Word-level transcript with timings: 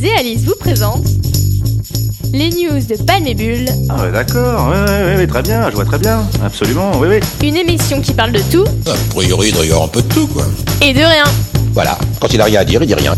Louise 0.00 0.12
et 0.12 0.18
Alice 0.18 0.44
vous 0.44 0.54
présentent 0.58 1.06
les 2.32 2.48
news 2.50 2.80
de 2.80 3.02
Palmébule. 3.02 3.68
Ah 3.88 4.02
ouais, 4.02 4.12
d'accord, 4.12 4.68
ouais, 4.68 4.78
ouais, 4.78 5.16
ouais, 5.16 5.26
très 5.26 5.42
bien, 5.42 5.68
je 5.68 5.74
vois 5.74 5.84
très 5.84 5.98
bien, 5.98 6.26
absolument, 6.42 6.92
oui, 6.98 7.08
oui. 7.08 7.46
Une 7.46 7.56
émission 7.56 8.00
qui 8.00 8.12
parle 8.12 8.32
de 8.32 8.40
tout. 8.50 8.64
A 8.86 9.14
priori, 9.14 9.48
il 9.48 9.54
doit 9.54 9.64
y 9.64 9.70
avoir 9.70 9.84
un 9.84 9.88
peu 9.88 10.02
de 10.02 10.08
tout, 10.08 10.26
quoi. 10.28 10.44
Et 10.80 10.92
de 10.92 11.00
rien. 11.00 11.24
Voilà, 11.72 11.98
quand 12.20 12.32
il 12.32 12.40
a 12.40 12.44
rien 12.44 12.60
à 12.60 12.64
dire, 12.64 12.82
il 12.82 12.86
dit 12.86 12.94
rien. 12.94 13.14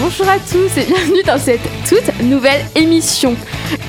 Bonjour 0.00 0.28
à 0.28 0.38
tous 0.38 0.80
et 0.80 0.84
bienvenue 0.84 1.22
dans 1.26 1.38
cette 1.38 1.60
toute 1.88 2.20
nouvelle 2.22 2.64
émission. 2.76 3.34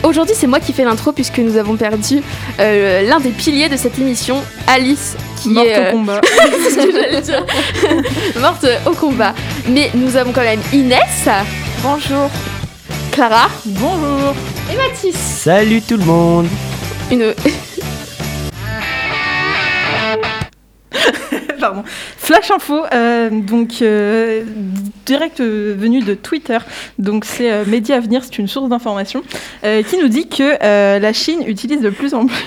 Aujourd'hui 0.03 0.35
c'est 0.37 0.47
moi 0.47 0.59
qui 0.59 0.73
fais 0.73 0.83
l'intro 0.83 1.11
puisque 1.11 1.39
nous 1.39 1.57
avons 1.57 1.75
perdu 1.75 2.21
euh, 2.59 3.01
l'un 3.07 3.19
des 3.19 3.29
piliers 3.29 3.69
de 3.69 3.77
cette 3.77 3.97
émission, 3.99 4.37
Alice, 4.67 5.15
qui 5.41 5.49
Morte 5.49 5.67
est 5.67 5.77
au 5.77 5.81
euh, 5.81 5.91
combat. 5.91 6.21
c'est 6.63 6.69
ce 6.71 6.75
que 6.85 6.91
j'allais 6.91 7.21
dire. 7.21 7.45
morte 8.39 8.65
au 8.85 8.91
combat. 8.91 9.33
Mais 9.67 9.91
nous 9.95 10.15
avons 10.15 10.31
quand 10.31 10.41
même 10.41 10.61
Inès. 10.73 11.27
Bonjour. 11.83 12.29
Clara 13.11 13.49
Bonjour. 13.65 14.33
et 14.71 14.75
Mathis. 14.77 15.15
Salut 15.15 15.81
tout 15.81 15.97
le 15.97 16.05
monde 16.05 16.47
Une 17.11 17.33
Pardon. 21.61 21.83
Flash 22.17 22.51
info, 22.51 22.83
euh, 22.93 23.29
donc 23.29 23.81
euh, 23.81 24.43
direct 25.05 25.39
euh, 25.39 25.75
venu 25.77 26.01
de 26.01 26.13
Twitter. 26.13 26.57
Donc 26.97 27.25
c'est 27.25 27.65
Média 27.65 27.97
Avenir, 27.97 28.23
c'est 28.23 28.37
une 28.37 28.47
source 28.47 28.69
d'information 28.69 29.23
qui 29.61 29.97
nous 30.01 30.07
dit 30.07 30.27
que 30.27 30.99
la 30.99 31.13
Chine 31.13 31.43
utilise 31.45 31.81
de 31.81 31.89
plus 31.89 32.13
en 32.13 32.25
plus. 32.25 32.35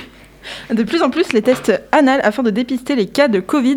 De 0.75 0.83
plus 0.83 1.03
en 1.03 1.11
plus 1.11 1.33
les 1.33 1.41
tests 1.41 1.73
anal 1.93 2.21
afin 2.25 2.43
de 2.43 2.51
dépister 2.51 2.97
les 2.97 3.07
cas 3.07 3.29
de 3.29 3.39
Covid. 3.39 3.77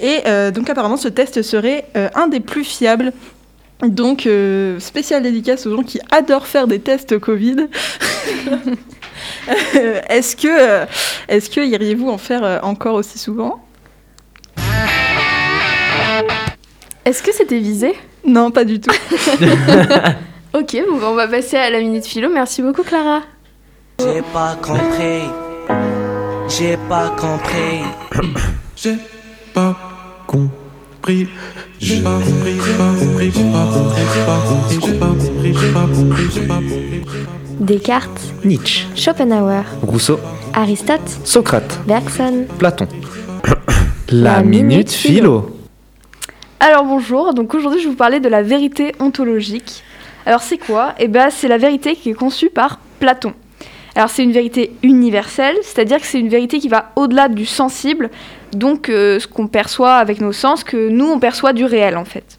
Et 0.00 0.20
donc 0.52 0.68
apparemment 0.68 0.98
ce 0.98 1.08
test 1.08 1.40
serait 1.40 1.86
un 2.14 2.28
des 2.28 2.40
plus 2.40 2.62
fiables. 2.62 3.14
Donc 3.80 4.26
euh, 4.26 4.78
spécial 4.80 5.22
dédicace 5.22 5.66
aux 5.66 5.74
gens 5.74 5.82
qui 5.82 6.00
adorent 6.10 6.46
faire 6.46 6.66
des 6.66 6.78
tests 6.78 7.18
Covid. 7.18 7.68
Est-ce 10.08 10.36
que, 10.36 10.86
est-ce 11.28 11.48
que 11.48 11.60
iriez-vous 11.60 12.08
en 12.08 12.18
faire 12.18 12.60
encore 12.62 12.94
aussi 12.94 13.18
souvent? 13.18 13.63
Est-ce 17.04 17.22
que 17.22 17.32
c'était 17.32 17.58
visé? 17.58 17.94
Non, 18.26 18.50
pas 18.50 18.64
du 18.64 18.80
tout. 18.80 18.90
Ok, 20.56 20.76
bon, 20.88 20.98
bah, 20.98 21.06
on 21.10 21.14
va 21.16 21.26
passer 21.26 21.56
à 21.56 21.68
la 21.68 21.80
minute 21.80 22.06
philo. 22.06 22.28
Merci 22.32 22.62
beaucoup 22.62 22.84
Clara. 22.84 23.22
J'ai 23.98 24.22
pas 24.32 24.56
compris. 24.62 25.24
J'ai 26.48 26.76
pas 26.88 27.08
compris. 27.18 27.80
J'ai 28.76 28.96
pas 29.52 29.76
compris. 30.28 31.26
J'ai 31.80 32.00
pas 32.00 32.20
compris, 32.20 32.54
j'ai 32.64 32.72
pas 32.78 32.92
compris, 33.00 33.32
j'ai 33.34 33.42
pas 33.50 33.66
compris, 33.66 34.04
j'ai 34.14 34.24
pas 34.24 34.38
compris, 34.46 34.80
j'ai 34.80 34.92
pas 34.92 35.10
compris, 35.10 35.54
j'ai 35.54 35.72
pas 35.72 35.86
compris, 35.86 36.24
j'ai 36.32 36.46
pas 36.46 36.54
compris. 36.54 37.04
Descartes, 37.58 38.20
Nietzsche, 38.44 38.86
Schopenhauer, 38.94 39.64
Rousseau, 39.82 40.20
Aristote, 40.54 41.18
Socrate, 41.24 41.80
Bergson. 41.84 42.46
Platon. 42.58 42.86
La 44.08 44.40
minute 44.42 44.92
philo. 44.92 45.53
Alors 46.66 46.86
bonjour, 46.86 47.34
donc 47.34 47.52
aujourd'hui 47.52 47.78
je 47.78 47.84
vais 47.84 47.90
vous 47.90 47.96
parler 47.96 48.20
de 48.20 48.28
la 48.30 48.40
vérité 48.40 48.94
ontologique. 48.98 49.84
Alors 50.24 50.40
c'est 50.40 50.56
quoi? 50.56 50.94
Eh 50.98 51.08
bien 51.08 51.28
c'est 51.28 51.46
la 51.46 51.58
vérité 51.58 51.94
qui 51.94 52.08
est 52.08 52.14
conçue 52.14 52.48
par 52.48 52.78
Platon. 53.00 53.34
Alors 53.94 54.08
c'est 54.08 54.22
une 54.22 54.32
vérité 54.32 54.72
universelle, 54.82 55.58
c'est-à-dire 55.60 56.00
que 56.00 56.06
c'est 56.06 56.18
une 56.18 56.30
vérité 56.30 56.60
qui 56.60 56.68
va 56.68 56.92
au-delà 56.96 57.28
du 57.28 57.44
sensible, 57.44 58.08
donc 58.54 58.88
euh, 58.88 59.20
ce 59.20 59.26
qu'on 59.26 59.46
perçoit 59.46 59.96
avec 59.96 60.22
nos 60.22 60.32
sens, 60.32 60.64
que 60.64 60.88
nous 60.88 61.04
on 61.04 61.18
perçoit 61.18 61.52
du 61.52 61.66
réel 61.66 61.98
en 61.98 62.06
fait. 62.06 62.38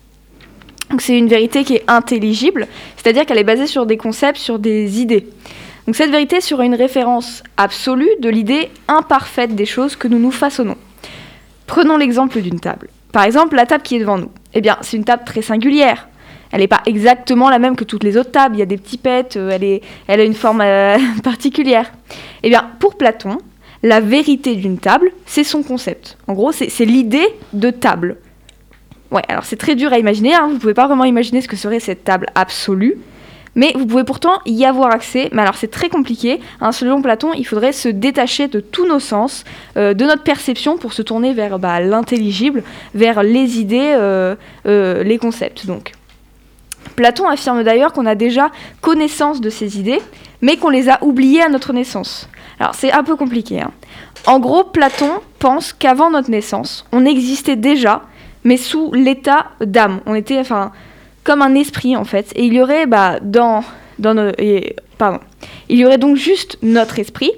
Donc 0.89 1.03
c'est 1.03 1.15
une 1.15 1.27
vérité 1.27 1.63
qui 1.63 1.75
est 1.75 1.83
intelligible, 1.87 2.67
c'est-à-dire 2.97 3.27
qu'elle 3.27 3.37
est 3.37 3.43
basée 3.43 3.67
sur 3.67 3.85
des 3.85 3.97
concepts, 3.97 4.39
sur 4.39 4.57
des 4.57 5.01
idées. 5.01 5.27
Donc 5.85 5.95
cette 5.95 6.09
vérité 6.09 6.41
sur 6.41 6.61
une 6.61 6.73
référence 6.73 7.43
absolue 7.57 8.09
de 8.21 8.29
l'idée 8.29 8.71
imparfaite 8.87 9.53
des 9.53 9.67
choses 9.67 9.95
que 9.95 10.07
nous 10.07 10.17
nous 10.17 10.31
façonnons. 10.31 10.77
Prenons 11.67 11.97
l'exemple 11.97 12.41
d'une 12.41 12.59
table. 12.59 12.89
Par 13.15 13.23
exemple, 13.23 13.55
la 13.55 13.65
table 13.65 13.81
qui 13.81 13.95
est 13.95 13.99
devant 13.99 14.17
nous. 14.17 14.29
Eh 14.53 14.59
bien, 14.59 14.77
c'est 14.81 14.97
une 14.97 15.05
table 15.05 15.23
très 15.25 15.41
singulière. 15.41 16.09
Elle 16.51 16.59
n'est 16.59 16.67
pas 16.67 16.81
exactement 16.85 17.49
la 17.49 17.59
même 17.59 17.77
que 17.77 17.85
toutes 17.85 18.03
les 18.03 18.17
autres 18.17 18.31
tables. 18.31 18.57
Il 18.57 18.59
y 18.59 18.61
a 18.61 18.65
des 18.65 18.75
petits 18.75 18.97
pets, 18.97 19.37
euh, 19.37 19.51
elle, 19.53 19.63
est, 19.63 19.81
elle 20.07 20.19
a 20.19 20.25
une 20.25 20.33
forme 20.33 20.59
euh, 20.59 20.97
particulière. 21.23 21.93
Eh 22.43 22.49
bien, 22.49 22.69
pour 22.77 22.97
Platon, 22.97 23.37
la 23.83 24.01
vérité 24.01 24.55
d'une 24.55 24.79
table, 24.79 25.13
c'est 25.25 25.45
son 25.45 25.63
concept. 25.63 26.17
En 26.27 26.33
gros, 26.33 26.51
c'est 26.51 26.83
l'idée 26.83 27.25
de 27.53 27.69
table. 27.69 28.17
Ouais, 29.11 29.23
alors 29.29 29.45
c'est 29.45 29.55
très 29.55 29.75
dur 29.75 29.93
à 29.93 29.97
imaginer. 29.97 30.33
Hein. 30.33 30.49
Vous 30.51 30.59
pouvez 30.59 30.73
pas 30.73 30.87
vraiment 30.87 31.05
imaginer 31.05 31.39
ce 31.39 31.47
que 31.47 31.55
serait 31.55 31.79
cette 31.79 32.03
table 32.03 32.27
absolue. 32.35 32.97
Mais 33.55 33.73
vous 33.75 33.85
pouvez 33.85 34.03
pourtant 34.03 34.39
y 34.45 34.65
avoir 34.65 34.91
accès. 34.91 35.29
Mais 35.31 35.41
alors 35.41 35.55
c'est 35.55 35.71
très 35.71 35.89
compliqué. 35.89 36.39
hein. 36.61 36.71
Selon 36.71 37.01
Platon, 37.01 37.31
il 37.33 37.45
faudrait 37.45 37.71
se 37.71 37.89
détacher 37.89 38.47
de 38.47 38.59
tous 38.59 38.85
nos 38.87 38.99
sens, 38.99 39.43
euh, 39.77 39.93
de 39.93 40.05
notre 40.05 40.23
perception 40.23 40.77
pour 40.77 40.93
se 40.93 41.01
tourner 41.01 41.33
vers 41.33 41.57
bah, 41.57 41.79
l'intelligible, 41.79 42.63
vers 42.93 43.23
les 43.23 43.59
idées, 43.59 43.93
euh, 43.95 44.35
euh, 44.67 45.03
les 45.03 45.17
concepts. 45.17 45.65
Donc, 45.65 45.93
Platon 46.95 47.27
affirme 47.27 47.63
d'ailleurs 47.63 47.93
qu'on 47.93 48.05
a 48.05 48.15
déjà 48.15 48.51
connaissance 48.81 49.41
de 49.41 49.49
ces 49.49 49.79
idées, 49.79 50.01
mais 50.41 50.57
qu'on 50.57 50.69
les 50.69 50.89
a 50.89 51.03
oubliées 51.03 51.41
à 51.41 51.49
notre 51.49 51.73
naissance. 51.73 52.29
Alors 52.59 52.75
c'est 52.75 52.91
un 52.91 53.03
peu 53.03 53.15
compliqué. 53.15 53.61
hein. 53.61 53.71
En 54.27 54.39
gros, 54.39 54.63
Platon 54.63 55.09
pense 55.39 55.73
qu'avant 55.73 56.09
notre 56.09 56.31
naissance, 56.31 56.85
on 56.91 57.05
existait 57.05 57.55
déjà, 57.55 58.03
mais 58.43 58.57
sous 58.57 58.91
l'état 58.93 59.47
d'âme. 59.61 60.01
On 60.05 60.15
était, 60.15 60.39
enfin, 60.39 60.71
comme 61.25 61.41
un 61.41 61.55
esprit 61.55 61.97
en 61.97 62.05
fait. 62.05 62.31
Et 62.35 62.45
il 62.45 62.53
y 62.53 62.61
aurait, 62.61 62.85
bah, 62.85 63.19
dans, 63.21 63.65
dans 63.99 64.13
nos, 64.13 64.31
pardon, 64.97 65.19
il 65.67 65.77
y 65.77 65.85
aurait 65.85 65.97
donc 65.97 66.15
juste 66.15 66.57
notre 66.61 66.99
esprit, 66.99 67.31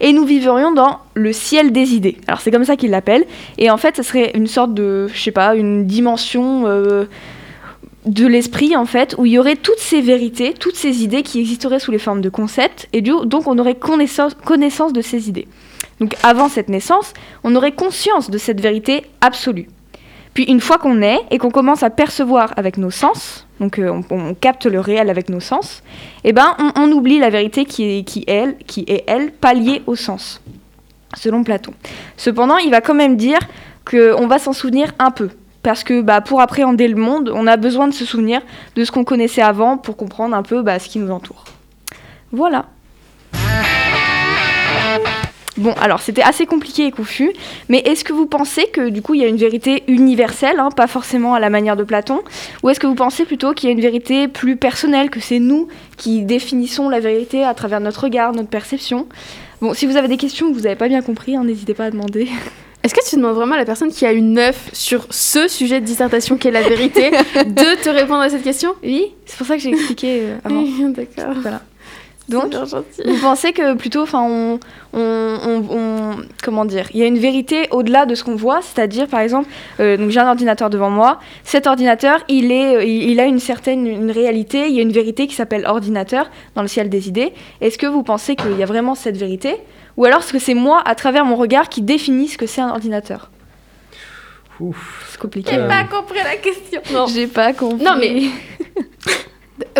et 0.00 0.12
nous 0.12 0.24
vivrions 0.24 0.72
dans 0.72 0.98
le 1.14 1.32
ciel 1.32 1.72
des 1.72 1.94
idées. 1.94 2.18
Alors 2.26 2.40
c'est 2.40 2.50
comme 2.50 2.64
ça 2.64 2.76
qu'il 2.76 2.90
l'appelle. 2.90 3.24
Et 3.58 3.70
en 3.70 3.76
fait, 3.76 3.96
ce 3.96 4.02
serait 4.02 4.32
une 4.34 4.48
sorte 4.48 4.74
de, 4.74 5.08
je 5.12 5.20
sais 5.20 5.30
pas, 5.30 5.54
une 5.54 5.86
dimension 5.86 6.66
euh, 6.66 7.04
de 8.04 8.26
l'esprit 8.26 8.76
en 8.76 8.84
fait, 8.84 9.14
où 9.16 9.26
il 9.26 9.32
y 9.32 9.38
aurait 9.38 9.56
toutes 9.56 9.78
ces 9.78 10.00
vérités, 10.00 10.54
toutes 10.54 10.74
ces 10.76 11.04
idées 11.04 11.22
qui 11.22 11.38
existeraient 11.40 11.78
sous 11.78 11.92
les 11.92 11.98
formes 11.98 12.20
de 12.20 12.28
concepts, 12.28 12.88
et 12.92 13.00
donc 13.00 13.46
on 13.46 13.58
aurait 13.58 13.76
connaissance, 13.76 14.34
connaissance 14.34 14.92
de 14.92 15.02
ces 15.02 15.28
idées. 15.28 15.46
Donc 16.00 16.16
avant 16.24 16.48
cette 16.48 16.68
naissance, 16.68 17.14
on 17.44 17.54
aurait 17.54 17.72
conscience 17.72 18.28
de 18.28 18.38
cette 18.38 18.60
vérité 18.60 19.04
absolue. 19.20 19.68
Puis 20.34 20.44
une 20.44 20.60
fois 20.60 20.78
qu'on 20.78 21.02
est 21.02 21.20
et 21.30 21.38
qu'on 21.38 21.50
commence 21.50 21.82
à 21.82 21.90
percevoir 21.90 22.52
avec 22.56 22.78
nos 22.78 22.90
sens, 22.90 23.46
donc 23.60 23.78
euh, 23.78 24.00
on, 24.10 24.34
capte 24.34 24.66
le 24.66 24.80
réel 24.80 25.10
avec 25.10 25.28
nos 25.28 25.40
sens, 25.40 25.82
eh 26.24 26.32
ben 26.32 26.56
on, 26.58 26.72
on 26.76 26.90
oublie 26.90 27.18
la 27.18 27.28
vérité 27.30 27.64
qui 27.64 27.98
est, 27.98 28.02
qui, 28.04 28.24
elle, 28.26 28.56
qui 28.66 28.84
est 28.88 29.04
elle 29.06 29.30
pas 29.30 29.52
liée 29.52 29.82
au 29.86 29.94
sens, 29.94 30.40
selon 31.14 31.44
Platon. 31.44 31.74
Cependant, 32.16 32.56
il 32.56 32.70
va 32.70 32.80
quand 32.80 32.94
même 32.94 33.16
dire 33.16 33.38
qu'on 33.88 34.26
va 34.26 34.38
s'en 34.38 34.54
souvenir 34.54 34.92
un 34.98 35.10
peu, 35.10 35.28
parce 35.62 35.84
que 35.84 36.00
bah, 36.00 36.22
pour 36.22 36.40
appréhender 36.40 36.88
le 36.88 36.96
monde, 36.96 37.30
on 37.34 37.46
a 37.46 37.58
besoin 37.58 37.86
de 37.86 37.92
se 37.92 38.06
souvenir 38.06 38.40
de 38.74 38.84
ce 38.84 38.90
qu'on 38.90 39.04
connaissait 39.04 39.42
avant 39.42 39.76
pour 39.76 39.96
comprendre 39.96 40.34
un 40.34 40.42
peu 40.42 40.62
bah, 40.62 40.78
ce 40.78 40.88
qui 40.88 40.98
nous 40.98 41.10
entoure. 41.10 41.44
Voilà. 42.32 42.66
Bon, 45.58 45.74
alors 45.80 46.00
c'était 46.00 46.22
assez 46.22 46.46
compliqué 46.46 46.86
et 46.86 46.90
confus, 46.90 47.30
mais 47.68 47.78
est-ce 47.80 48.04
que 48.04 48.14
vous 48.14 48.26
pensez 48.26 48.66
que 48.72 48.88
du 48.88 49.02
coup 49.02 49.14
il 49.14 49.20
y 49.20 49.24
a 49.24 49.28
une 49.28 49.36
vérité 49.36 49.82
universelle, 49.86 50.58
hein, 50.58 50.70
pas 50.74 50.86
forcément 50.86 51.34
à 51.34 51.40
la 51.40 51.50
manière 51.50 51.76
de 51.76 51.84
Platon, 51.84 52.22
ou 52.62 52.70
est-ce 52.70 52.80
que 52.80 52.86
vous 52.86 52.94
pensez 52.94 53.26
plutôt 53.26 53.52
qu'il 53.52 53.68
y 53.68 53.70
a 53.70 53.74
une 53.74 53.80
vérité 53.80 54.28
plus 54.28 54.56
personnelle, 54.56 55.10
que 55.10 55.20
c'est 55.20 55.40
nous 55.40 55.68
qui 55.98 56.22
définissons 56.22 56.88
la 56.88 57.00
vérité 57.00 57.44
à 57.44 57.52
travers 57.52 57.80
notre 57.80 58.04
regard, 58.04 58.32
notre 58.32 58.48
perception? 58.48 59.06
Bon, 59.60 59.74
si 59.74 59.86
vous 59.86 59.96
avez 59.96 60.08
des 60.08 60.16
questions 60.16 60.48
que 60.50 60.54
vous 60.54 60.62
n'avez 60.62 60.76
pas 60.76 60.88
bien 60.88 61.02
compris, 61.02 61.36
hein, 61.36 61.44
n'hésitez 61.44 61.74
pas 61.74 61.84
à 61.84 61.90
demander. 61.90 62.28
Est-ce 62.82 62.94
que 62.94 63.08
tu 63.08 63.14
demandes 63.14 63.36
vraiment 63.36 63.54
à 63.54 63.58
la 63.58 63.64
personne 63.64 63.92
qui 63.92 64.04
a 64.06 64.12
une 64.12 64.32
neuf 64.32 64.70
sur 64.72 65.06
ce 65.10 65.46
sujet 65.46 65.80
de 65.80 65.86
dissertation 65.86 66.36
qui 66.36 66.48
est 66.48 66.50
la 66.50 66.62
vérité 66.62 67.10
de 67.46 67.80
te 67.80 67.88
répondre 67.88 68.22
à 68.22 68.28
cette 68.28 68.42
question? 68.42 68.74
Oui, 68.82 69.12
c'est 69.24 69.36
pour 69.38 69.46
ça 69.46 69.54
que 69.56 69.62
j'ai 69.62 69.70
expliqué 69.70 70.22
euh, 70.22 70.38
avant. 70.44 70.64
D'accord. 70.88 71.34
Voilà. 71.42 71.60
Donc, 72.28 72.54
vous 72.54 73.20
pensez 73.20 73.52
que 73.52 73.74
plutôt, 73.74 74.02
enfin, 74.02 74.22
on, 74.22 74.60
on, 74.92 75.00
on- 75.44 75.76
on- 75.76 76.16
comment 76.42 76.64
dire, 76.64 76.86
il 76.94 77.00
y 77.00 77.02
a 77.02 77.06
une 77.06 77.18
vérité 77.18 77.66
au-delà 77.72 78.06
de 78.06 78.14
ce 78.14 78.22
qu'on 78.22 78.36
voit, 78.36 78.60
c'est-à-dire, 78.62 79.08
par 79.08 79.20
exemple, 79.20 79.48
euh, 79.80 79.96
donc 79.96 80.10
j'ai 80.10 80.20
un 80.20 80.28
ordinateur 80.28 80.70
devant 80.70 80.88
moi. 80.88 81.18
Cet 81.42 81.66
ordinateur, 81.66 82.20
il 82.28 82.52
est, 82.52 82.76
euh, 82.76 82.84
il, 82.84 83.10
il 83.10 83.20
a 83.20 83.24
une 83.26 83.40
certaine 83.40 83.86
une 83.86 84.10
réalité. 84.10 84.68
Il 84.68 84.74
y 84.74 84.78
a 84.78 84.82
une 84.82 84.92
vérité 84.92 85.26
qui 85.26 85.34
s'appelle 85.34 85.66
ordinateur 85.66 86.30
dans 86.54 86.62
le 86.62 86.68
ciel 86.68 86.88
des 86.88 87.08
idées. 87.08 87.32
Est-ce 87.60 87.76
que 87.76 87.86
vous 87.86 88.04
pensez 88.04 88.36
qu'il 88.36 88.56
y 88.56 88.62
a 88.62 88.66
vraiment 88.66 88.94
cette 88.94 89.16
vérité, 89.16 89.56
ou 89.96 90.04
alors 90.04 90.20
est-ce 90.20 90.32
que 90.32 90.38
c'est 90.38 90.54
moi, 90.54 90.80
à 90.84 90.94
travers 90.94 91.24
mon 91.24 91.34
regard, 91.36 91.68
qui 91.68 91.82
définit 91.82 92.28
ce 92.28 92.38
que 92.38 92.46
c'est 92.46 92.60
un 92.60 92.70
ordinateur? 92.70 93.30
Ouf. 94.60 95.08
C'est 95.10 95.20
compliqué. 95.20 95.50
J'ai 95.54 95.60
hein. 95.60 95.68
pas 95.68 95.84
compris 95.84 96.18
la 96.22 96.36
question. 96.36 97.06
J'ai 97.12 97.26
pas 97.26 97.52
compris. 97.52 97.84
Non, 97.84 97.96
mais- 97.98 98.22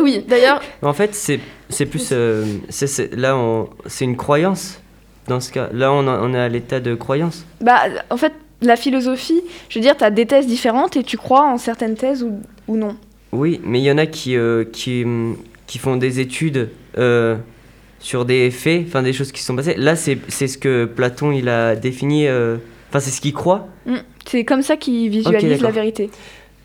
Oui, 0.02 0.25
d'ailleurs, 0.26 0.61
En 0.82 0.93
fait, 0.93 1.14
c'est 1.14 1.40
c'est 1.69 1.87
plus. 1.87 2.11
euh, 2.12 2.44
c'est- 2.69 2.87
c'est- 2.87 3.14
là, 3.17 3.37
on- 3.37 3.69
c'est 3.87 4.05
une 4.05 4.17
croyance. 4.17 4.81
Dans 5.29 5.40
ce 5.40 5.52
cas, 5.52 5.69
là, 5.73 5.93
on, 5.93 6.06
on 6.08 6.34
est 6.34 6.38
à 6.38 6.49
l'état 6.49 6.81
de 6.81 6.94
croyance. 6.94 7.46
Bah, 7.61 7.81
en 8.11 8.17
fait, 8.17 8.32
la 8.61 8.76
philosophie, 8.76 9.40
je 9.69 9.79
veux 9.79 9.82
dire, 9.82 9.96
tu 9.96 10.05
as 10.05 10.11
des 10.11 10.26
thèses 10.26 10.46
différentes 10.46 10.96
et 10.96 11.02
tu 11.05 11.17
crois 11.17 11.44
en 11.44 11.58
certaines 11.58 11.94
thèses 11.96 12.23
ou, 12.25 12.40
ou 12.69 12.76
non? 12.76 12.96
Oui, 13.32 13.61
mais 13.64 13.81
il 13.81 13.84
y 13.84 13.90
en 13.90 13.99
a 13.99 14.06
qui, 14.06 14.37
euh, 14.37 14.64
qui, 14.64 15.05
qui 15.67 15.79
font 15.79 15.96
des 15.96 16.20
études 16.20 16.70
euh, 16.99 17.37
sur 18.00 18.25
des 18.25 18.50
faits, 18.50 18.84
enfin 18.88 19.02
des 19.02 19.12
choses 19.12 19.32
qui 19.32 19.40
se 19.40 19.46
sont 19.46 19.56
passées. 19.56 19.75
Là, 19.76 19.96
c'est 19.96 20.19
c'est 20.29 20.49
ce 20.49 20.58
que 20.58 20.84
Platon 20.84 21.31
il 21.32 21.49
a 21.49 21.76
défini, 21.76 22.29
enfin 22.29 23.00
c'est 23.00 23.11
ce 23.11 23.20
qu'il 23.20 23.32
croit. 23.32 23.69
Mm. 23.87 23.96
C'est 24.26 24.44
comme 24.44 24.62
ça 24.62 24.76
qu'ils 24.76 25.08
visualisent 25.08 25.62
la 25.62 25.70
vérité. 25.70 26.11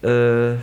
Euh, 0.05 0.55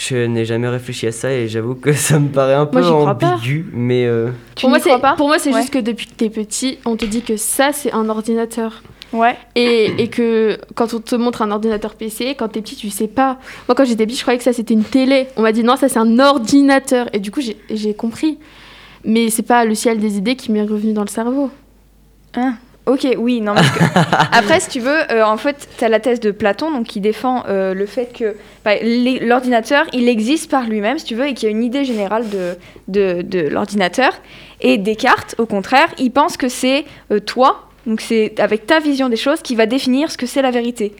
je 0.00 0.16
n'ai 0.26 0.44
jamais 0.44 0.68
réfléchi 0.68 1.08
à 1.08 1.12
ça 1.12 1.32
et 1.32 1.48
j'avoue 1.48 1.74
que 1.74 1.92
ça 1.92 2.18
me 2.20 2.28
paraît 2.28 2.54
un 2.54 2.66
peu 2.66 2.80
Moi, 2.80 2.90
ambigu, 3.10 3.66
mais 3.72 4.06
euh, 4.06 4.28
Tu 4.54 4.60
pour 4.62 4.70
moi, 4.70 4.78
crois 4.78 4.94
c'est, 4.94 5.00
pas? 5.02 5.14
pour 5.16 5.26
moi, 5.26 5.38
c'est 5.40 5.52
Ouais. 5.52 5.60
juste 5.60 5.72
que 5.72 5.78
depuis 5.80 6.06
que 6.06 6.12
t'es 6.14 6.30
petit, 6.30 6.78
on 6.84 6.96
te 6.96 7.04
dit 7.04 7.22
que 7.22 7.36
ça, 7.36 7.72
c'est 7.72 7.92
un 7.92 8.08
ordinateur. 8.08 8.82
Ouais. 9.12 9.36
Et, 9.56 10.02
et 10.02 10.08
que 10.08 10.58
quand 10.76 10.94
on 10.94 11.00
te 11.00 11.14
montre 11.16 11.42
un 11.42 11.50
ordinateur 11.50 11.94
PC, 11.94 12.36
quand 12.38 12.48
t'es 12.48 12.60
petit, 12.60 12.76
tu 12.76 12.90
sais 12.90 13.08
pas. 13.08 13.38
Moi, 13.66 13.74
quand 13.74 13.84
j'étais 13.86 14.06
petit, 14.06 14.16
je 14.16 14.22
croyais 14.22 14.38
que 14.38 14.44
ça 14.44 14.52
c'était 14.52 14.74
une 14.74 14.84
télé. 14.84 15.26
On 15.36 15.42
m'a 15.42 15.50
dit 15.52 15.64
non, 15.64 15.76
ça 15.76 15.88
c'est 15.88 15.98
un 15.98 16.18
ordinateur. 16.18 17.08
Et 17.12 17.18
du 17.18 17.30
coup, 17.30 17.40
j'ai, 17.40 17.56
j'ai 17.70 17.94
compris. 17.94 18.38
Mais 19.04 19.30
c'est 19.30 19.42
pas 19.42 19.64
le 19.64 19.74
ciel 19.74 19.98
des 19.98 20.16
idées 20.18 20.36
qui 20.36 20.52
m'est 20.52 20.62
revenu 20.62 20.92
dans 20.92 21.02
le 21.02 21.08
cerveau. 21.08 21.50
Ok, 22.88 23.06
oui, 23.18 23.40
non, 23.40 23.54
parce 23.54 23.70
que... 23.70 23.84
Après, 24.32 24.60
si 24.60 24.68
tu 24.70 24.80
veux, 24.80 25.12
euh, 25.12 25.22
en 25.24 25.36
fait, 25.36 25.68
tu 25.78 25.84
as 25.84 25.88
la 25.88 26.00
thèse 26.00 26.20
de 26.20 26.30
Platon, 26.30 26.70
donc 26.72 26.86
qui 26.86 27.00
défend 27.00 27.44
euh, 27.48 27.74
le 27.74 27.86
fait 27.86 28.12
que 28.12 28.34
bah, 28.64 28.72
l'ordinateur, 28.82 29.84
il 29.92 30.08
existe 30.08 30.50
par 30.50 30.66
lui-même, 30.68 30.98
si 30.98 31.04
tu 31.04 31.14
veux, 31.14 31.26
et 31.26 31.34
qu'il 31.34 31.48
y 31.48 31.52
a 31.52 31.54
une 31.54 31.62
idée 31.62 31.84
générale 31.84 32.28
de, 32.30 32.54
de, 32.88 33.22
de 33.22 33.40
l'ordinateur. 33.48 34.12
Et 34.60 34.78
Descartes, 34.78 35.34
au 35.38 35.46
contraire, 35.46 35.88
il 35.98 36.10
pense 36.10 36.36
que 36.36 36.48
c'est 36.48 36.84
euh, 37.12 37.20
toi, 37.20 37.68
donc 37.86 38.00
c'est 38.00 38.38
avec 38.40 38.66
ta 38.66 38.80
vision 38.80 39.08
des 39.08 39.16
choses, 39.16 39.42
qui 39.42 39.54
va 39.54 39.66
définir 39.66 40.10
ce 40.10 40.16
que 40.18 40.26
c'est 40.26 40.42
la 40.42 40.50
vérité. 40.50 40.94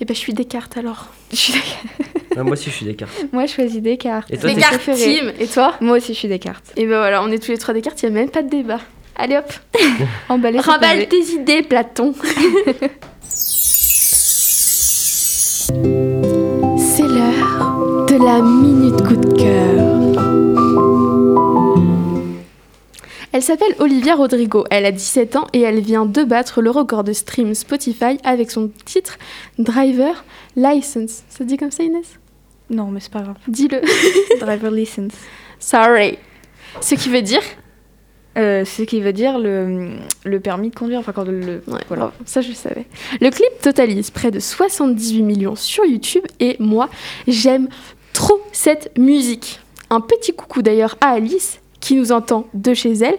Et 0.00 0.04
ben, 0.04 0.14
je 0.14 0.18
suis 0.20 0.34
Descartes 0.34 0.76
alors. 0.76 1.06
Je 1.32 1.36
suis 1.36 1.54
moi 2.36 2.52
aussi 2.52 2.70
je 2.70 2.74
suis 2.76 2.86
Descartes. 2.86 3.12
Moi, 3.32 3.46
je 3.46 3.52
choisis 3.54 3.80
Descartes. 3.80 4.30
Et 4.30 4.36
toi, 4.36 4.48
t'es- 4.50 4.56
Descartes 4.56 4.78
préféré. 4.82 5.14
team. 5.18 5.32
Et 5.38 5.46
toi? 5.46 5.74
Moi 5.80 5.96
aussi, 5.96 6.14
je 6.14 6.18
suis 6.18 6.28
Descartes. 6.28 6.72
Et 6.76 6.82
ben 6.86 6.98
voilà, 6.98 7.22
on 7.22 7.30
est 7.30 7.38
tous 7.42 7.52
les 7.52 7.58
trois 7.58 7.72
Descartes, 7.74 8.02
il 8.02 8.10
n'y 8.10 8.16
a 8.18 8.20
même 8.20 8.30
pas 8.30 8.42
de 8.42 8.48
débat. 8.50 8.80
Allez 9.16 9.36
hop, 9.36 9.52
Emballé, 10.28 10.58
c'est 10.62 10.70
remballe 10.70 11.08
tes 11.08 11.22
idées, 11.32 11.62
Platon. 11.62 12.14
C'est 16.78 17.02
l'heure 17.02 18.06
de 18.06 18.24
la 18.24 18.42
minute 18.42 19.02
coup 19.02 19.16
de 19.16 19.36
cœur. 19.36 20.02
Elle 23.32 23.42
s'appelle 23.42 23.74
Olivia 23.78 24.14
Rodrigo, 24.14 24.66
elle 24.70 24.84
a 24.84 24.92
17 24.92 25.36
ans 25.36 25.46
et 25.54 25.60
elle 25.62 25.80
vient 25.80 26.04
de 26.04 26.22
battre 26.22 26.60
le 26.60 26.70
record 26.70 27.02
de 27.02 27.14
stream 27.14 27.54
Spotify 27.54 28.18
avec 28.24 28.50
son 28.50 28.70
titre 28.84 29.16
Driver 29.58 30.24
License. 30.56 31.22
Ça 31.30 31.44
dit 31.44 31.56
comme 31.56 31.70
ça 31.70 31.82
Inès? 31.82 32.18
Non, 32.68 32.88
mais 32.90 33.00
c'est 33.00 33.12
pas 33.12 33.22
grave. 33.22 33.36
Dis-le. 33.48 33.80
Driver 34.40 34.70
license. 34.70 35.12
Sorry. 35.58 36.18
Ce 36.80 36.94
qui 36.94 37.08
veut 37.08 37.22
dire 37.22 37.42
Euh, 38.38 38.64
ce 38.64 38.82
qui 38.82 39.00
veut 39.00 39.12
dire 39.12 39.38
le, 39.38 39.90
le 40.24 40.40
permis 40.40 40.70
de 40.70 40.74
conduire. 40.74 40.98
Enfin, 41.00 41.12
quand 41.12 41.24
le. 41.24 41.62
Ouais, 41.66 41.80
Voilà. 41.88 42.06
bravo, 42.06 42.12
ça 42.24 42.40
je 42.40 42.48
le 42.48 42.54
savais. 42.54 42.86
Le 43.20 43.30
clip 43.30 43.50
totalise 43.60 44.10
près 44.10 44.30
de 44.30 44.40
78 44.40 45.22
millions 45.22 45.54
sur 45.56 45.84
YouTube 45.84 46.24
et 46.40 46.56
moi, 46.58 46.88
j'aime 47.28 47.68
trop 48.14 48.40
cette 48.52 48.96
musique. 48.98 49.60
Un 49.90 50.00
petit 50.00 50.32
coucou 50.32 50.62
d'ailleurs 50.62 50.96
à 51.02 51.08
Alice 51.08 51.60
qui 51.80 51.94
nous 51.96 52.12
entend 52.12 52.46
de 52.54 52.72
chez 52.72 52.92
elle 52.92 53.16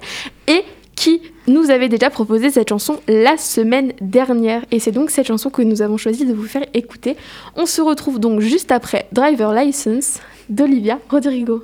et 0.48 0.64
qui 0.96 1.22
nous 1.48 1.70
avait 1.70 1.90
déjà 1.90 2.10
proposé 2.10 2.50
cette 2.50 2.70
chanson 2.70 3.00
la 3.08 3.38
semaine 3.38 3.94
dernière. 4.02 4.64
Et 4.72 4.80
c'est 4.80 4.92
donc 4.92 5.10
cette 5.12 5.28
chanson 5.28 5.50
que 5.50 5.62
nous 5.62 5.82
avons 5.82 5.98
choisi 5.98 6.26
de 6.26 6.34
vous 6.34 6.46
faire 6.48 6.66
écouter. 6.74 7.18
On 7.56 7.66
se 7.66 7.82
retrouve 7.82 8.20
donc 8.20 8.40
juste 8.40 8.72
après 8.72 9.08
Driver 9.12 9.54
License 9.54 10.20
d'Olivia 10.50 11.00
Rodrigo. 11.10 11.64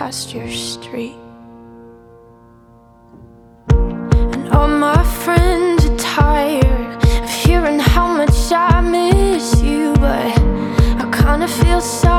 past 0.00 0.32
your 0.32 0.48
street. 0.48 1.14
And 3.68 4.48
all 4.48 4.66
my 4.66 5.04
friends 5.04 5.84
are 5.84 5.98
tired 5.98 7.04
of 7.22 7.28
hearing 7.28 7.78
how 7.78 8.16
much 8.16 8.50
I 8.50 8.80
miss 8.80 9.60
you, 9.62 9.92
but 9.96 10.38
I 11.02 11.04
kinda 11.22 11.48
feel 11.48 11.82
sorry 11.82 12.09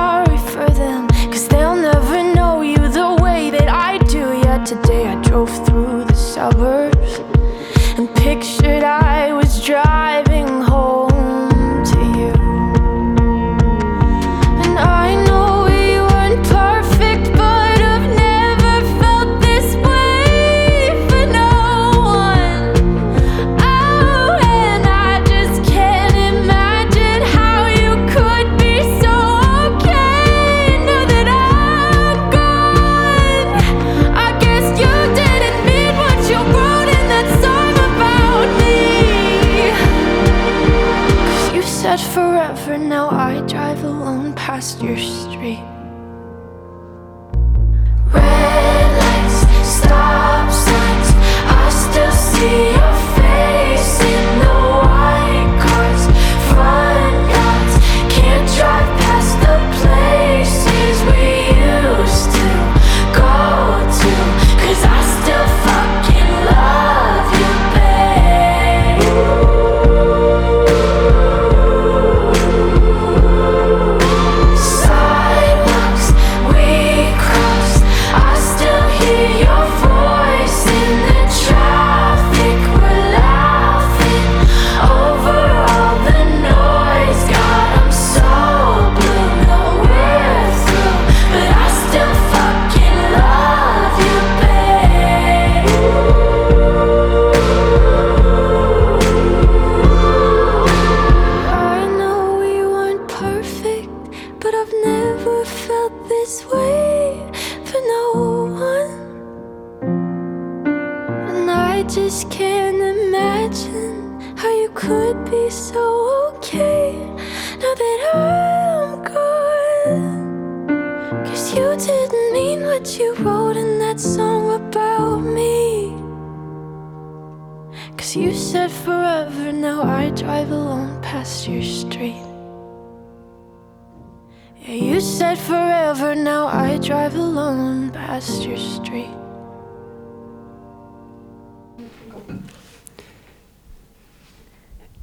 Yeah, 134.68 134.76
you 134.76 135.00
said 135.02 135.38
forever, 135.38 136.16
now 136.16 136.48
I 136.48 136.78
drive 136.78 137.16
alone 137.16 137.90
past 137.92 138.46
your 138.46 138.58
street. 138.58 139.10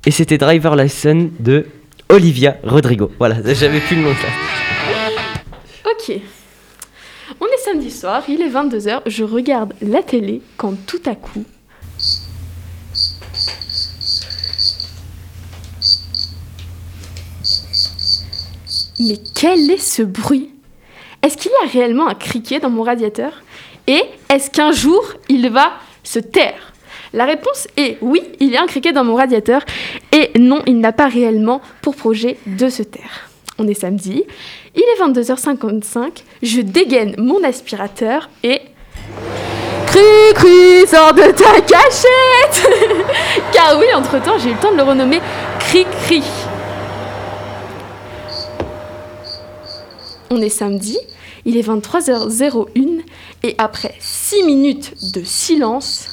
Et 0.06 0.10
c'était 0.10 0.38
Driver 0.38 0.76
License 0.76 1.30
de 1.40 1.66
Olivia 2.08 2.56
Rodrigo. 2.62 3.10
Voilà, 3.18 3.36
j'avais 3.52 3.80
plus 3.80 3.96
le 3.96 4.02
nom 4.02 4.10
de 4.10 4.14
ça. 4.14 4.28
Ok. 5.90 6.20
On 7.40 7.46
est 7.46 7.58
samedi 7.64 7.90
soir, 7.90 8.22
il 8.28 8.40
est 8.40 8.48
22h, 8.48 9.02
je 9.06 9.24
regarde 9.24 9.74
la 9.82 10.02
télé 10.02 10.40
quand 10.56 10.74
tout 10.86 11.02
à 11.04 11.14
coup. 11.14 11.44
Mais 19.00 19.18
quel 19.34 19.70
est 19.70 19.82
ce 19.82 20.02
bruit? 20.02 20.50
Est-ce 21.22 21.36
qu'il 21.36 21.50
y 21.50 21.66
a 21.66 21.70
réellement 21.70 22.08
un 22.08 22.14
criquet 22.14 22.60
dans 22.60 22.70
mon 22.70 22.82
radiateur? 22.82 23.42
Et 23.86 24.02
est-ce 24.28 24.50
qu'un 24.50 24.72
jour 24.72 25.04
il 25.28 25.50
va 25.50 25.72
se 26.02 26.18
taire? 26.18 26.72
La 27.12 27.24
réponse 27.24 27.68
est 27.76 27.98
oui, 28.02 28.22
il 28.40 28.50
y 28.50 28.56
a 28.56 28.62
un 28.62 28.66
criquet 28.66 28.92
dans 28.92 29.04
mon 29.04 29.14
radiateur. 29.14 29.62
Et 30.12 30.30
non, 30.38 30.62
il 30.66 30.78
n'a 30.78 30.92
pas 30.92 31.08
réellement 31.08 31.60
pour 31.80 31.96
projet 31.96 32.36
de 32.46 32.68
se 32.68 32.82
taire. 32.82 33.30
On 33.58 33.66
est 33.66 33.74
samedi, 33.74 34.24
il 34.76 34.82
est 34.82 35.02
22h55, 35.02 36.22
je 36.42 36.60
dégaine 36.60 37.14
mon 37.18 37.42
aspirateur 37.42 38.30
et... 38.44 38.60
Cru, 39.86 40.34
cru, 40.34 40.86
sors 40.86 41.14
de 41.14 41.32
ta 41.32 41.60
cachette 41.62 42.70
Car 43.52 43.78
oui, 43.78 43.86
entre-temps, 43.96 44.38
j'ai 44.38 44.50
eu 44.50 44.52
le 44.52 44.60
temps 44.60 44.70
de 44.70 44.76
le 44.76 44.82
renommer 44.82 45.20
Cri-Cri. 45.58 46.22
On 50.30 50.40
est 50.42 50.48
samedi, 50.48 50.98
il 51.44 51.56
est 51.56 51.66
23h01 51.66 53.00
et 53.42 53.54
après 53.58 53.94
6 54.00 54.44
minutes 54.44 54.94
de 55.14 55.22
silence... 55.24 56.08